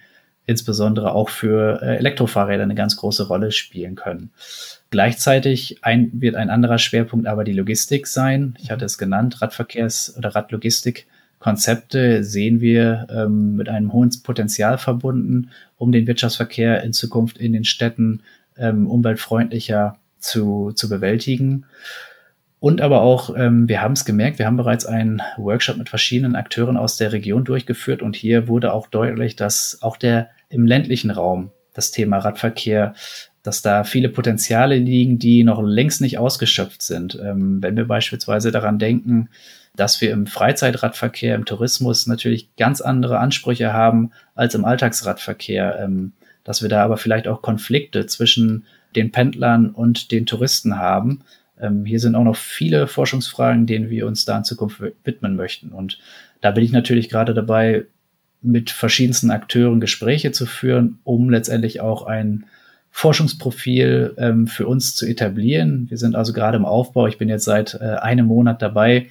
[0.47, 4.31] insbesondere auch für äh, Elektrofahrräder eine ganz große Rolle spielen können.
[4.89, 8.57] Gleichzeitig ein, wird ein anderer Schwerpunkt aber die Logistik sein.
[8.61, 15.51] Ich hatte es genannt, Radverkehrs- oder Radlogistikkonzepte sehen wir ähm, mit einem hohen Potenzial verbunden,
[15.77, 18.23] um den Wirtschaftsverkehr in Zukunft in den Städten
[18.57, 21.65] ähm, umweltfreundlicher zu, zu bewältigen.
[22.59, 26.35] Und aber auch, ähm, wir haben es gemerkt, wir haben bereits einen Workshop mit verschiedenen
[26.35, 31.11] Akteuren aus der Region durchgeführt und hier wurde auch deutlich, dass auch der im ländlichen
[31.11, 32.93] Raum das Thema Radverkehr,
[33.43, 37.17] dass da viele Potenziale liegen, die noch längst nicht ausgeschöpft sind.
[37.23, 39.29] Ähm, wenn wir beispielsweise daran denken,
[39.75, 46.13] dass wir im Freizeitradverkehr, im Tourismus natürlich ganz andere Ansprüche haben als im Alltagsradverkehr, ähm,
[46.43, 51.23] dass wir da aber vielleicht auch Konflikte zwischen den Pendlern und den Touristen haben.
[51.59, 55.71] Ähm, hier sind auch noch viele Forschungsfragen, denen wir uns da in Zukunft widmen möchten.
[55.71, 55.99] Und
[56.41, 57.85] da bin ich natürlich gerade dabei,
[58.41, 62.45] mit verschiedensten Akteuren Gespräche zu führen, um letztendlich auch ein
[62.91, 65.87] Forschungsprofil ähm, für uns zu etablieren.
[65.89, 67.07] Wir sind also gerade im Aufbau.
[67.07, 69.07] Ich bin jetzt seit äh, einem Monat dabei.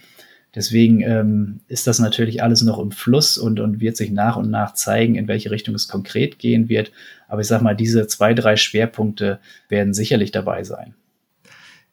[0.57, 4.51] Deswegen ähm, ist das natürlich alles noch im Fluss und, und wird sich nach und
[4.51, 6.93] nach zeigen, in welche Richtung es konkret gehen wird.
[7.29, 10.95] Aber ich sage mal, diese zwei, drei Schwerpunkte werden sicherlich dabei sein.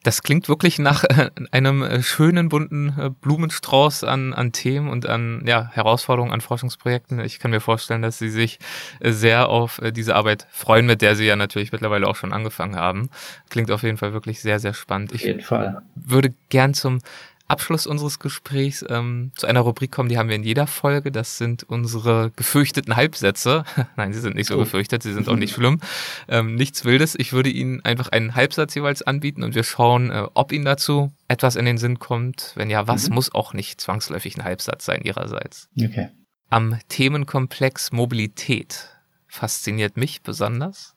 [0.03, 5.07] Das klingt wirklich nach äh, einem äh, schönen, bunten äh, Blumenstrauß an, an Themen und
[5.07, 7.19] an ja, Herausforderungen, an Forschungsprojekten.
[7.21, 8.59] Ich kann mir vorstellen, dass Sie sich
[9.01, 13.09] sehr auf diese Arbeit freuen, mit der Sie ja natürlich mittlerweile auch schon angefangen haben.
[13.49, 15.13] Klingt auf jeden Fall wirklich sehr, sehr spannend.
[15.13, 15.81] Ich auf jeden Fall.
[15.95, 16.99] würde gern zum
[17.47, 21.11] Abschluss unseres Gesprächs ähm, zu einer Rubrik kommen, die haben wir in jeder Folge.
[21.11, 23.65] Das sind unsere gefürchteten Halbsätze.
[23.97, 24.59] Nein, sie sind nicht so oh.
[24.59, 25.79] gefürchtet, sie sind auch nicht schlimm.
[26.27, 27.15] Ähm, nichts Wildes.
[27.17, 31.11] Ich würde Ihnen einfach einen Halbsatz jeweils anbieten und wir schauen, äh, ob Ihnen dazu
[31.27, 32.53] etwas in den Sinn kommt.
[32.55, 33.15] Wenn ja, was mhm.
[33.15, 35.69] muss auch nicht zwangsläufig ein Halbsatz sein Ihrerseits.
[35.79, 36.09] Okay.
[36.49, 38.89] Am Themenkomplex Mobilität
[39.27, 40.95] fasziniert mich besonders.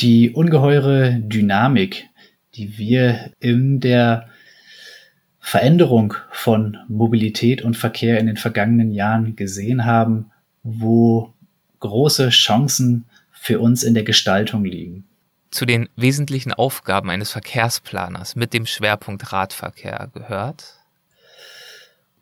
[0.00, 2.06] Die ungeheure Dynamik,
[2.54, 4.28] die wir in der
[5.44, 10.30] Veränderung von Mobilität und Verkehr in den vergangenen Jahren gesehen haben,
[10.62, 11.34] wo
[11.80, 15.04] große Chancen für uns in der Gestaltung liegen.
[15.50, 20.78] Zu den wesentlichen Aufgaben eines Verkehrsplaners mit dem Schwerpunkt Radverkehr gehört?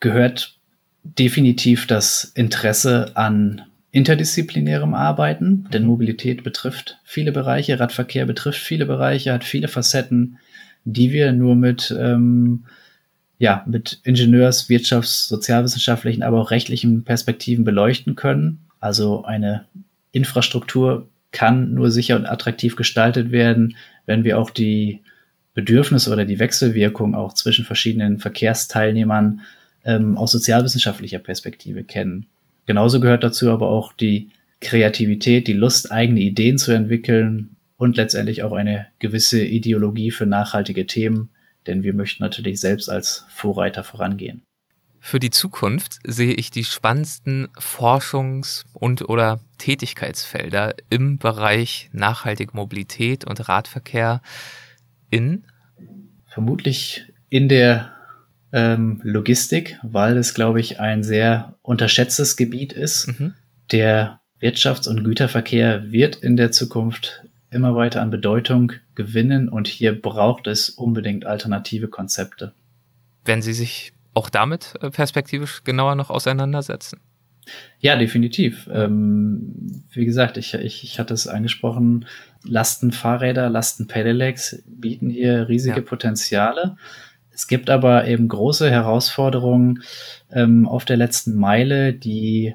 [0.00, 0.58] Gehört
[1.04, 9.32] definitiv das Interesse an interdisziplinärem Arbeiten, denn Mobilität betrifft viele Bereiche, Radverkehr betrifft viele Bereiche,
[9.32, 10.38] hat viele Facetten,
[10.84, 12.64] die wir nur mit ähm,
[13.40, 18.60] ja, mit Ingenieurs-, Wirtschafts-, sozialwissenschaftlichen, aber auch rechtlichen Perspektiven beleuchten können.
[18.80, 19.64] Also eine
[20.12, 25.00] Infrastruktur kann nur sicher und attraktiv gestaltet werden, wenn wir auch die
[25.54, 29.40] Bedürfnisse oder die Wechselwirkung auch zwischen verschiedenen Verkehrsteilnehmern
[29.84, 32.26] ähm, aus sozialwissenschaftlicher Perspektive kennen.
[32.66, 34.28] Genauso gehört dazu aber auch die
[34.60, 40.86] Kreativität, die Lust, eigene Ideen zu entwickeln und letztendlich auch eine gewisse Ideologie für nachhaltige
[40.86, 41.30] Themen,
[41.70, 44.42] denn wir möchten natürlich selbst als Vorreiter vorangehen.
[45.02, 53.24] Für die Zukunft sehe ich die spannendsten Forschungs- und oder Tätigkeitsfelder im Bereich nachhaltige Mobilität
[53.24, 54.20] und Radverkehr
[55.08, 55.44] in?
[56.26, 57.92] Vermutlich in der
[58.52, 63.06] ähm, Logistik, weil es, glaube ich, ein sehr unterschätztes Gebiet ist.
[63.06, 63.34] Mhm.
[63.72, 70.00] Der Wirtschafts- und Güterverkehr wird in der Zukunft immer weiter an Bedeutung gewinnen und hier
[70.00, 72.52] braucht es unbedingt alternative Konzepte.
[73.24, 77.00] Wenn Sie sich auch damit äh, perspektivisch genauer noch auseinandersetzen?
[77.78, 78.68] Ja, definitiv.
[78.72, 82.06] Ähm, wie gesagt, ich, ich, ich hatte es angesprochen,
[82.44, 85.82] Lastenfahrräder, Lastenpedelecs bieten hier riesige ja.
[85.82, 86.76] Potenziale.
[87.32, 89.82] Es gibt aber eben große Herausforderungen
[90.30, 92.54] ähm, auf der letzten Meile, die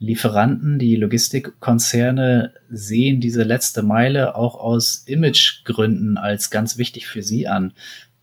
[0.00, 7.48] Lieferanten, die Logistikkonzerne sehen diese letzte Meile auch aus Imagegründen als ganz wichtig für sie
[7.48, 7.72] an.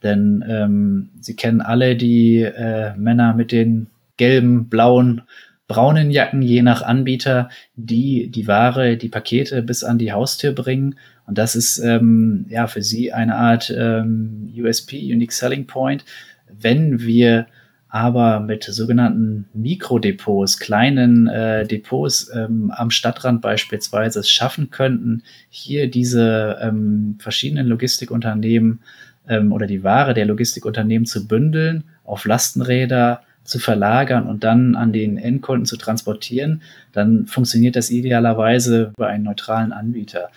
[0.01, 5.23] Denn ähm, sie kennen alle die äh, Männer mit den gelben, blauen,
[5.67, 10.95] braunen Jacken, je nach Anbieter, die die Ware, die Pakete bis an die Haustür bringen.
[11.25, 16.05] Und das ist ähm, ja für sie eine Art ähm, USP, Unique Selling Point.
[16.47, 17.47] Wenn wir
[17.95, 25.89] aber mit sogenannten Mikrodepots, kleinen äh, Depots ähm, am Stadtrand beispielsweise es schaffen könnten, hier
[25.89, 28.81] diese ähm, verschiedenen Logistikunternehmen
[29.29, 34.91] ähm, oder die Ware der Logistikunternehmen zu bündeln, auf Lastenräder zu verlagern und dann an
[34.91, 40.31] den Endkunden zu transportieren, dann funktioniert das idealerweise über einen neutralen Anbieter.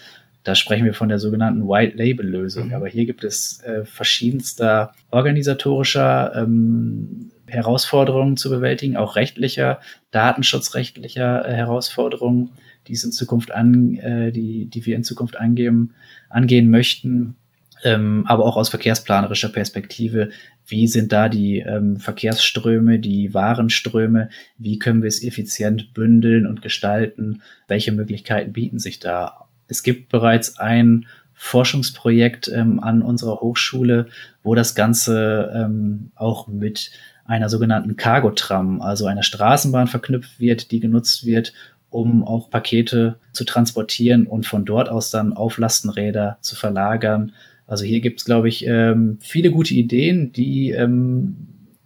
[0.45, 2.69] Da sprechen wir von der sogenannten White Label Lösung.
[2.69, 2.75] Mhm.
[2.75, 9.81] Aber hier gibt es äh, verschiedenster organisatorischer ähm, Herausforderungen zu bewältigen, auch rechtlicher,
[10.11, 12.51] datenschutzrechtlicher äh, Herausforderungen,
[12.87, 15.95] die es in Zukunft an, äh, die, die wir in Zukunft angehen,
[16.29, 17.37] angehen möchten.
[17.85, 20.31] Ähm, aber auch aus verkehrsplanerischer Perspektive,
[20.67, 26.61] wie sind da die ähm, Verkehrsströme, die Warenströme, wie können wir es effizient bündeln und
[26.61, 29.49] gestalten, welche Möglichkeiten bieten sich da.
[29.69, 31.07] Es gibt bereits ein
[31.39, 34.09] Forschungsprojekt ähm, an unserer Hochschule,
[34.43, 36.91] wo das Ganze ähm, auch mit
[37.25, 41.53] einer sogenannten Cargo-Tram, also einer Straßenbahn verknüpft wird, die genutzt wird,
[41.91, 47.33] um auch Pakete zu transportieren und von dort aus dann auf Lastenräder zu verlagern.
[47.67, 51.37] Also hier gibt es, glaube ich, ähm, viele gute Ideen, die ähm,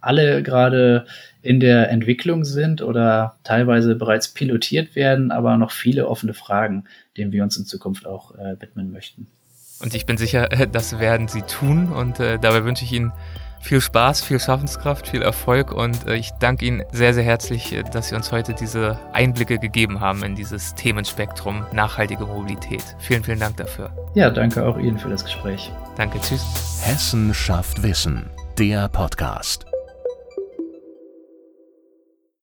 [0.01, 1.05] alle gerade
[1.41, 6.85] in der Entwicklung sind oder teilweise bereits pilotiert werden, aber noch viele offene Fragen,
[7.17, 9.27] denen wir uns in Zukunft auch äh, widmen möchten.
[9.79, 13.11] Und ich bin sicher, das werden Sie tun und äh, dabei wünsche ich Ihnen
[13.63, 17.83] viel Spaß, viel Schaffenskraft, viel Erfolg und äh, ich danke Ihnen sehr, sehr herzlich, äh,
[17.83, 22.83] dass Sie uns heute diese Einblicke gegeben haben in dieses Themenspektrum nachhaltige Mobilität.
[22.99, 23.89] Vielen, vielen Dank dafür.
[24.15, 25.71] Ja, danke auch Ihnen für das Gespräch.
[25.95, 26.45] Danke, tschüss.
[26.83, 29.65] Hessen schafft Wissen, der Podcast.